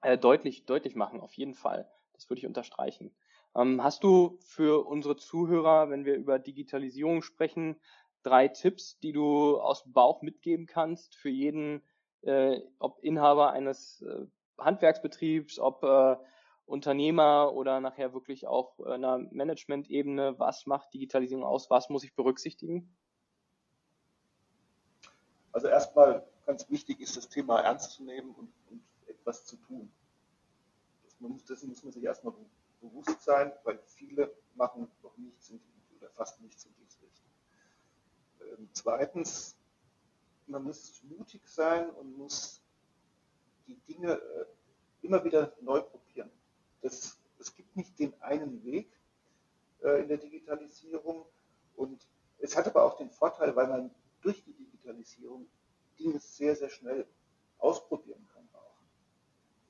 äh, 0.00 0.18
deutlich, 0.18 0.64
deutlich 0.64 0.96
machen, 0.96 1.20
auf 1.20 1.34
jeden 1.34 1.54
Fall. 1.54 1.88
Das 2.22 2.30
würde 2.30 2.38
ich 2.38 2.46
unterstreichen. 2.46 3.12
Ähm, 3.56 3.82
hast 3.82 4.04
du 4.04 4.38
für 4.44 4.86
unsere 4.86 5.16
Zuhörer, 5.16 5.90
wenn 5.90 6.04
wir 6.04 6.14
über 6.14 6.38
Digitalisierung 6.38 7.20
sprechen, 7.22 7.80
drei 8.22 8.46
Tipps, 8.46 9.00
die 9.00 9.12
du 9.12 9.58
aus 9.60 9.82
dem 9.82 9.92
Bauch 9.92 10.22
mitgeben 10.22 10.66
kannst 10.66 11.16
für 11.16 11.30
jeden, 11.30 11.82
äh, 12.20 12.60
ob 12.78 13.02
Inhaber 13.02 13.50
eines 13.50 14.02
äh, 14.02 14.26
Handwerksbetriebs, 14.56 15.58
ob 15.58 15.82
äh, 15.82 16.16
Unternehmer 16.64 17.52
oder 17.54 17.80
nachher 17.80 18.14
wirklich 18.14 18.46
auch 18.46 18.78
einer 18.78 19.18
Management-Ebene, 19.18 20.38
was 20.38 20.66
macht 20.66 20.94
Digitalisierung 20.94 21.42
aus, 21.42 21.70
was 21.70 21.88
muss 21.88 22.04
ich 22.04 22.14
berücksichtigen? 22.14 22.96
Also 25.50 25.66
erstmal 25.66 26.24
ganz 26.46 26.70
wichtig 26.70 27.00
ist 27.00 27.16
das 27.16 27.28
Thema 27.28 27.62
ernst 27.62 27.90
zu 27.90 28.04
nehmen 28.04 28.32
und, 28.36 28.52
und 28.70 28.84
etwas 29.08 29.44
zu 29.44 29.56
tun. 29.56 29.92
Man 31.22 31.30
muss, 31.30 31.44
dessen 31.44 31.68
muss 31.68 31.84
man 31.84 31.92
sich 31.92 32.02
erstmal 32.02 32.34
Bewusstsein, 32.80 33.52
weil 33.62 33.78
viele 33.86 34.34
machen 34.56 34.90
noch 35.02 35.16
nichts 35.16 35.50
in 35.50 35.60
die, 35.60 35.96
oder 35.96 36.10
fast 36.10 36.40
nichts 36.40 36.64
in 36.64 36.74
diese 36.80 37.00
Richtung. 37.00 37.30
Ähm, 38.40 38.68
zweitens, 38.72 39.56
man 40.48 40.64
muss 40.64 41.00
mutig 41.04 41.46
sein 41.46 41.90
und 41.90 42.18
muss 42.18 42.60
die 43.68 43.76
Dinge 43.86 44.14
äh, 44.14 44.46
immer 45.02 45.22
wieder 45.22 45.56
neu 45.60 45.80
probieren. 45.80 46.30
Das, 46.80 47.16
es 47.38 47.54
gibt 47.54 47.76
nicht 47.76 47.96
den 48.00 48.20
einen 48.20 48.64
Weg 48.64 48.90
äh, 49.82 50.02
in 50.02 50.08
der 50.08 50.18
Digitalisierung 50.18 51.24
und 51.76 52.04
es 52.38 52.56
hat 52.56 52.66
aber 52.66 52.82
auch 52.82 52.96
den 52.96 53.10
Vorteil, 53.10 53.54
weil 53.54 53.68
man 53.68 53.94
durch 54.22 54.42
die 54.42 54.54
Digitalisierung 54.54 55.46
Dinge 56.00 56.18
sehr, 56.18 56.56
sehr 56.56 56.68
schnell 56.68 57.06
ausprobieren 57.58 58.26
kann 58.34 58.48
auch. 58.54 58.80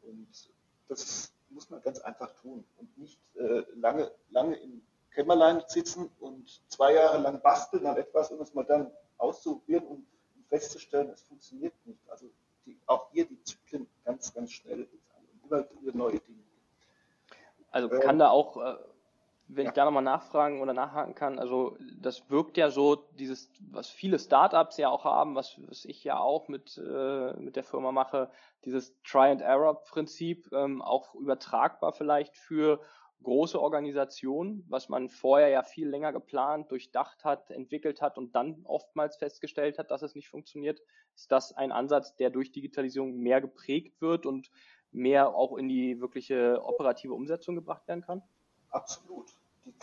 Und 0.02 0.50
das 0.88 1.31
muss 1.52 1.70
man 1.70 1.80
ganz 1.82 1.98
einfach 2.00 2.32
tun 2.34 2.64
und 2.78 2.98
nicht 2.98 3.18
äh, 3.36 3.62
lange, 3.74 4.10
lange 4.30 4.56
im 4.56 4.82
Kämmerlein 5.12 5.62
sitzen 5.66 6.10
und 6.20 6.62
zwei 6.68 6.94
Jahre 6.94 7.18
lang 7.18 7.40
basteln 7.42 7.86
an 7.86 7.96
etwas 7.96 8.30
und 8.30 8.40
es 8.40 8.54
mal 8.54 8.64
dann 8.64 8.90
auszuprobieren 9.18 9.86
und 9.86 10.06
festzustellen, 10.48 11.10
es 11.10 11.22
funktioniert 11.22 11.74
nicht. 11.84 12.00
Also 12.08 12.26
die, 12.66 12.78
auch 12.86 13.10
hier 13.12 13.26
die 13.26 13.42
Zyklen 13.42 13.86
ganz, 14.04 14.32
ganz 14.32 14.52
schnell 14.52 14.88
immer 15.44 15.66
wieder 15.80 15.96
neue 15.96 16.18
Dinge. 16.18 16.42
Also 17.70 17.88
kann 17.88 18.16
ähm, 18.16 18.18
da 18.18 18.30
auch 18.30 18.56
äh, 18.56 18.76
wenn 19.54 19.64
ja. 19.64 19.70
ich 19.70 19.74
da 19.74 19.84
nochmal 19.84 20.02
nachfragen 20.02 20.60
oder 20.60 20.72
nachhaken 20.72 21.14
kann, 21.14 21.38
also 21.38 21.76
das 22.00 22.30
wirkt 22.30 22.56
ja 22.56 22.70
so, 22.70 22.96
dieses, 23.18 23.50
was 23.70 23.88
viele 23.88 24.18
Startups 24.18 24.76
ja 24.78 24.88
auch 24.88 25.04
haben, 25.04 25.34
was, 25.34 25.60
was 25.68 25.84
ich 25.84 26.02
ja 26.04 26.18
auch 26.18 26.48
mit, 26.48 26.78
äh, 26.78 27.34
mit 27.34 27.56
der 27.56 27.64
Firma 27.64 27.92
mache, 27.92 28.30
dieses 28.64 28.94
Try-and-Error-Prinzip, 29.02 30.52
ähm, 30.52 30.80
auch 30.82 31.14
übertragbar 31.14 31.92
vielleicht 31.92 32.36
für 32.36 32.80
große 33.22 33.60
Organisationen, 33.60 34.64
was 34.68 34.88
man 34.88 35.08
vorher 35.08 35.48
ja 35.48 35.62
viel 35.62 35.88
länger 35.88 36.12
geplant, 36.12 36.70
durchdacht 36.70 37.24
hat, 37.24 37.50
entwickelt 37.50 38.02
hat 38.02 38.18
und 38.18 38.34
dann 38.34 38.62
oftmals 38.64 39.16
festgestellt 39.16 39.78
hat, 39.78 39.90
dass 39.90 40.02
es 40.02 40.14
nicht 40.14 40.28
funktioniert. 40.28 40.82
Ist 41.14 41.30
das 41.30 41.52
ein 41.56 41.70
Ansatz, 41.70 42.16
der 42.16 42.30
durch 42.30 42.50
Digitalisierung 42.50 43.16
mehr 43.18 43.40
geprägt 43.40 44.00
wird 44.00 44.26
und 44.26 44.50
mehr 44.90 45.34
auch 45.34 45.56
in 45.56 45.68
die 45.68 46.00
wirkliche 46.00 46.60
operative 46.64 47.14
Umsetzung 47.14 47.54
gebracht 47.54 47.86
werden 47.86 48.02
kann? 48.02 48.22
Absolut 48.70 49.30
die, 49.64 49.74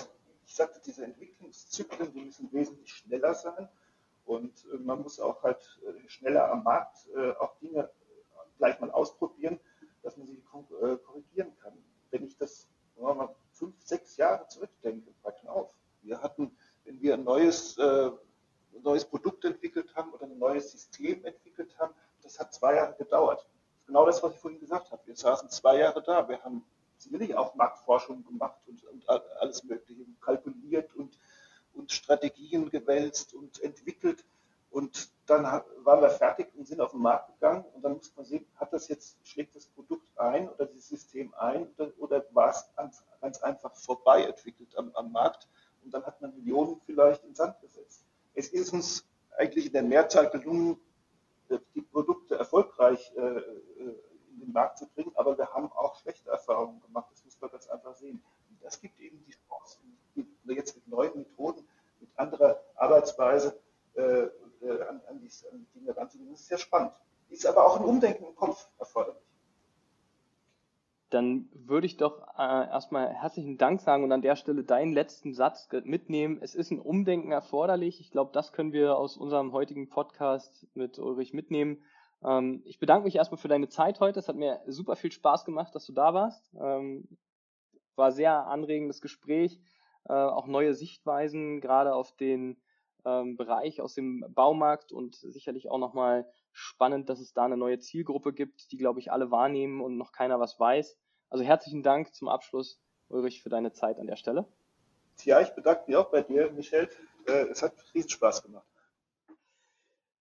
ich 0.46 0.56
sagte, 0.56 0.82
diese 0.86 1.04
Entwicklungszyklen, 1.04 2.12
die 2.14 2.22
müssen 2.22 2.52
wesentlich 2.52 2.94
schneller 2.94 3.34
sein 3.34 3.70
und 4.26 4.66
äh, 4.74 4.78
man 4.78 5.02
muss 5.02 5.20
auch 5.20 5.44
halt 5.44 5.80
äh, 5.86 6.10
schneller 6.10 6.52
am 6.52 6.64
Markt 6.64 7.08
äh, 7.16 7.32
auch 7.32 7.58
Dinge 7.60 7.90
gleich 8.58 8.80
mal 8.80 8.92
ausprobieren, 8.92 9.60
dass 10.04 10.18
man 10.18 10.28
sie 10.28 10.42
korrigieren 10.42 11.56
kann. 11.60 11.74
Wenn 12.12 12.26
ich 12.26 12.38
das 12.38 12.68
mal, 12.98 13.34
fünf, 13.54 13.76
sechs 13.82 14.18
Jahre 14.18 14.48
zurückdenke, 14.48 15.12
packen 15.24 15.48
auf. 15.48 15.74
Wir 16.02 16.22
hatten, 16.22 16.56
wenn 16.86 17.02
wir 17.02 17.14
ein 17.14 17.24
neues, 17.24 17.78
äh, 17.78 18.12
neues 18.82 19.06
Produkt 19.06 19.46
entwickelt 19.46 19.94
haben 19.96 20.12
oder 20.14 20.26
ein 20.26 20.38
neues 20.38 20.72
System 20.72 21.24
entwickelt 21.26 21.78
haben, 21.78 21.94
das 22.22 22.40
hat 22.40 22.54
zwei 22.54 22.76
Jahre 22.76 22.96
gedauert. 22.96 23.48
Genau 23.86 24.06
das, 24.06 24.22
was 24.22 24.34
ich 24.34 24.40
vorhin 24.40 24.60
gesagt 24.60 24.92
habe. 24.92 25.02
Wir 25.06 25.16
saßen 25.16 25.50
zwei 25.50 25.78
Jahre 25.80 26.02
da. 26.04 26.28
Wir 26.28 26.42
haben 26.44 26.66
sicherlich 27.02 27.36
auch 27.36 27.56
Marktforschung 27.56 28.24
gemacht 28.26 28.60
und, 28.68 28.84
und 28.86 29.10
alles 29.10 29.64
Mögliche 29.64 30.06
kalkuliert 30.22 30.94
und, 30.96 31.18
und 31.74 31.92
Strategien 31.92 32.70
gewälzt 32.70 33.34
und 33.34 33.60
entwickelt. 33.62 34.26
Und 34.72 35.10
dann 35.26 35.44
waren 35.44 36.02
wir 36.02 36.10
fertig 36.12 36.48
und 36.56 36.68
sind 36.68 36.80
auf 36.80 36.92
den 36.92 37.02
Markt 37.02 37.34
gegangen 37.34 37.66
und 37.74 37.82
dann 37.82 37.94
muss 37.94 38.16
man 38.16 38.26
sehen, 38.26 38.46
hat 38.56 38.72
das 38.72 38.88
jetzt, 38.88 39.18
schlägt 39.24 39.56
das 39.56 39.66
Produkt 39.66 40.06
ein 40.18 40.48
oder 40.48 40.66
das 40.68 40.88
System 40.88 41.34
ein 41.36 41.68
oder, 41.76 41.92
oder 41.98 42.26
war 42.34 42.52
es 42.52 42.70
ganz, 42.76 43.04
ganz, 43.20 43.42
einfach 43.42 43.76
vorbei 43.76 44.26
entwickelt 44.26 44.78
am, 44.78 44.92
am 44.94 45.12
Markt 45.12 45.48
und 45.84 45.92
dann 45.92 46.06
hat 46.06 46.22
man 46.22 46.36
Millionen 46.36 46.80
vielleicht 46.86 47.24
in 47.24 47.34
Sand 47.34 47.60
gesetzt. 47.62 48.06
Es 48.36 48.50
ist 48.50 48.72
uns 48.72 49.06
eigentlich 49.38 49.68
in 49.68 49.74
der 49.74 49.84
Mehrzahl 49.84 50.30
gelungen, 50.30 50.80
die 51.74 51.82
Produkte 51.82 52.36
erfolgreich 52.36 53.12
äh, 53.18 53.22
äh, 53.22 53.96
in 54.32 54.40
den 54.40 54.52
Markt 54.52 54.78
zu 54.78 54.88
bringen, 54.88 55.12
aber 55.16 55.38
wir 55.38 55.48
haben 55.54 55.72
auch 55.72 55.96
schlechte 56.02 56.30
Erfahrungen 56.30 56.82
gemacht, 56.82 57.08
das 57.12 57.24
muss 57.26 57.40
man 57.42 57.52
ganz 57.52 57.68
einfach 57.68 57.96
sehen. 57.96 58.22
Und 58.50 58.64
das 58.64 58.80
gibt 58.80 59.00
eben 59.00 59.24
die 59.26 59.32
Chance, 59.32 59.80
jetzt 60.46 60.76
mit 60.76 60.88
neuen 60.88 61.16
Methoden, 61.18 61.68
mit 62.00 62.10
anderer 62.18 62.60
Arbeitsweise 62.76 63.60
äh, 63.96 64.02
an, 64.02 65.02
an, 65.08 65.20
die, 65.20 65.30
an 65.52 65.60
die 65.60 65.80
Dinge 65.80 65.96
ranzugehen. 65.96 66.32
Das 66.32 66.42
ist 66.42 66.48
sehr 66.48 66.58
spannend. 66.58 66.92
Ist 67.30 67.46
aber 67.46 67.66
auch 67.66 67.80
ein 67.80 67.86
Umdenken 67.86 68.26
im 68.26 68.36
Kopf 68.36 68.68
erforderlich 68.80 69.24
dann 71.10 71.50
würde 71.54 71.88
ich 71.88 71.98
doch 71.98 72.22
äh, 72.38 72.70
erstmal 72.70 73.12
herzlichen 73.14 73.58
Dank 73.58 73.82
sagen 73.82 74.04
und 74.04 74.12
an 74.12 74.22
der 74.22 74.36
Stelle 74.36 74.64
deinen 74.64 74.94
letzten 74.94 75.34
Satz 75.34 75.68
mitnehmen. 75.84 76.38
Es 76.42 76.56
ist 76.56 76.72
ein 76.72 76.80
Umdenken 76.80 77.32
erforderlich. 77.32 78.00
Ich 78.00 78.12
glaube, 78.12 78.32
das 78.34 78.54
können 78.54 78.74
wir 78.74 78.96
aus 78.96 79.18
unserem 79.18 79.52
heutigen 79.52 79.90
Podcast 79.90 80.68
mit 80.76 81.00
Ulrich 81.00 81.34
mitnehmen. 81.34 81.84
Ähm, 82.24 82.62
ich 82.66 82.80
bedanke 82.80 83.06
mich 83.06 83.16
erstmal 83.16 83.38
für 83.38 83.48
deine 83.48 83.70
Zeit 83.70 84.00
heute. 84.00 84.20
Es 84.20 84.28
hat 84.28 84.36
mir 84.36 84.62
super 84.68 84.96
viel 84.96 85.12
Spaß 85.12 85.46
gemacht, 85.46 85.74
dass 85.76 85.86
du 85.86 85.94
da 85.94 86.14
warst. 86.14 86.52
Ähm, 86.60 87.08
war 87.96 88.12
sehr 88.12 88.48
anregendes 88.48 89.02
Gespräch, 89.02 89.60
äh, 90.06 90.14
auch 90.14 90.48
neue 90.48 90.74
Sichtweisen, 90.74 91.62
gerade 91.62 91.94
auf 91.94 92.16
den 92.16 92.62
ähm, 93.06 93.38
Bereich 93.38 93.82
aus 93.82 93.94
dem 93.94 94.26
Baumarkt 94.30 94.92
und 94.92 95.16
sicherlich 95.16 95.70
auch 95.70 95.78
nochmal 95.78 96.28
spannend, 96.52 97.10
dass 97.10 97.20
es 97.20 97.34
da 97.34 97.46
eine 97.46 97.58
neue 97.58 97.80
Zielgruppe 97.80 98.34
gibt, 98.34 98.72
die, 98.72 98.78
glaube 98.78 99.00
ich, 99.00 99.12
alle 99.12 99.32
wahrnehmen 99.32 99.82
und 99.82 99.98
noch 99.98 100.12
keiner 100.12 100.40
was 100.40 100.60
weiß. 100.60 100.98
Also 101.30 101.44
herzlichen 101.44 101.84
Dank 101.84 102.14
zum 102.14 102.28
Abschluss, 102.28 102.82
Ulrich, 103.08 103.42
für 103.42 103.50
deine 103.50 103.72
Zeit 103.72 104.00
an 104.00 104.08
der 104.08 104.16
Stelle. 104.16 104.48
Ja, 105.24 105.42
ich 105.42 105.50
bedanke 105.50 105.84
mich 105.88 105.96
auch 105.96 106.10
bei 106.10 106.22
dir, 106.22 106.52
Michel. 106.52 106.90
Äh, 107.28 107.48
es 107.50 107.62
hat 107.62 107.74
riesen 107.94 108.10
Spaß 108.10 108.44
gemacht. 108.44 108.66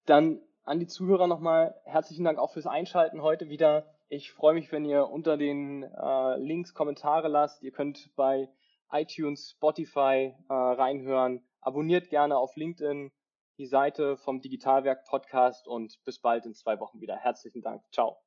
Dann 0.07 0.41
an 0.65 0.81
die 0.81 0.87
Zuhörer 0.87 1.27
nochmal 1.27 1.75
herzlichen 1.85 2.25
Dank 2.25 2.39
auch 2.39 2.53
fürs 2.53 2.67
Einschalten 2.67 3.23
heute 3.23 3.49
wieder. 3.49 3.87
Ich 4.09 4.33
freue 4.33 4.55
mich, 4.55 4.73
wenn 4.73 4.85
ihr 4.85 5.09
unter 5.09 5.37
den 5.37 5.83
äh, 5.83 6.37
Links 6.39 6.75
Kommentare 6.75 7.29
lasst. 7.29 7.63
Ihr 7.63 7.73
könnt 7.73 8.15
bei 8.17 8.49
iTunes, 8.91 9.51
Spotify 9.51 10.35
äh, 10.49 10.53
reinhören. 10.53 11.45
Abonniert 11.61 12.11
gerne 12.11 12.37
auf 12.37 12.57
LinkedIn 12.57 13.13
die 13.59 13.67
Seite 13.67 14.17
vom 14.17 14.41
Digitalwerk 14.41 15.05
Podcast 15.05 15.69
und 15.69 16.03
bis 16.05 16.19
bald 16.19 16.45
in 16.45 16.55
zwei 16.55 16.81
Wochen 16.81 17.01
wieder. 17.01 17.17
Herzlichen 17.17 17.63
Dank. 17.63 17.83
Ciao. 17.93 18.24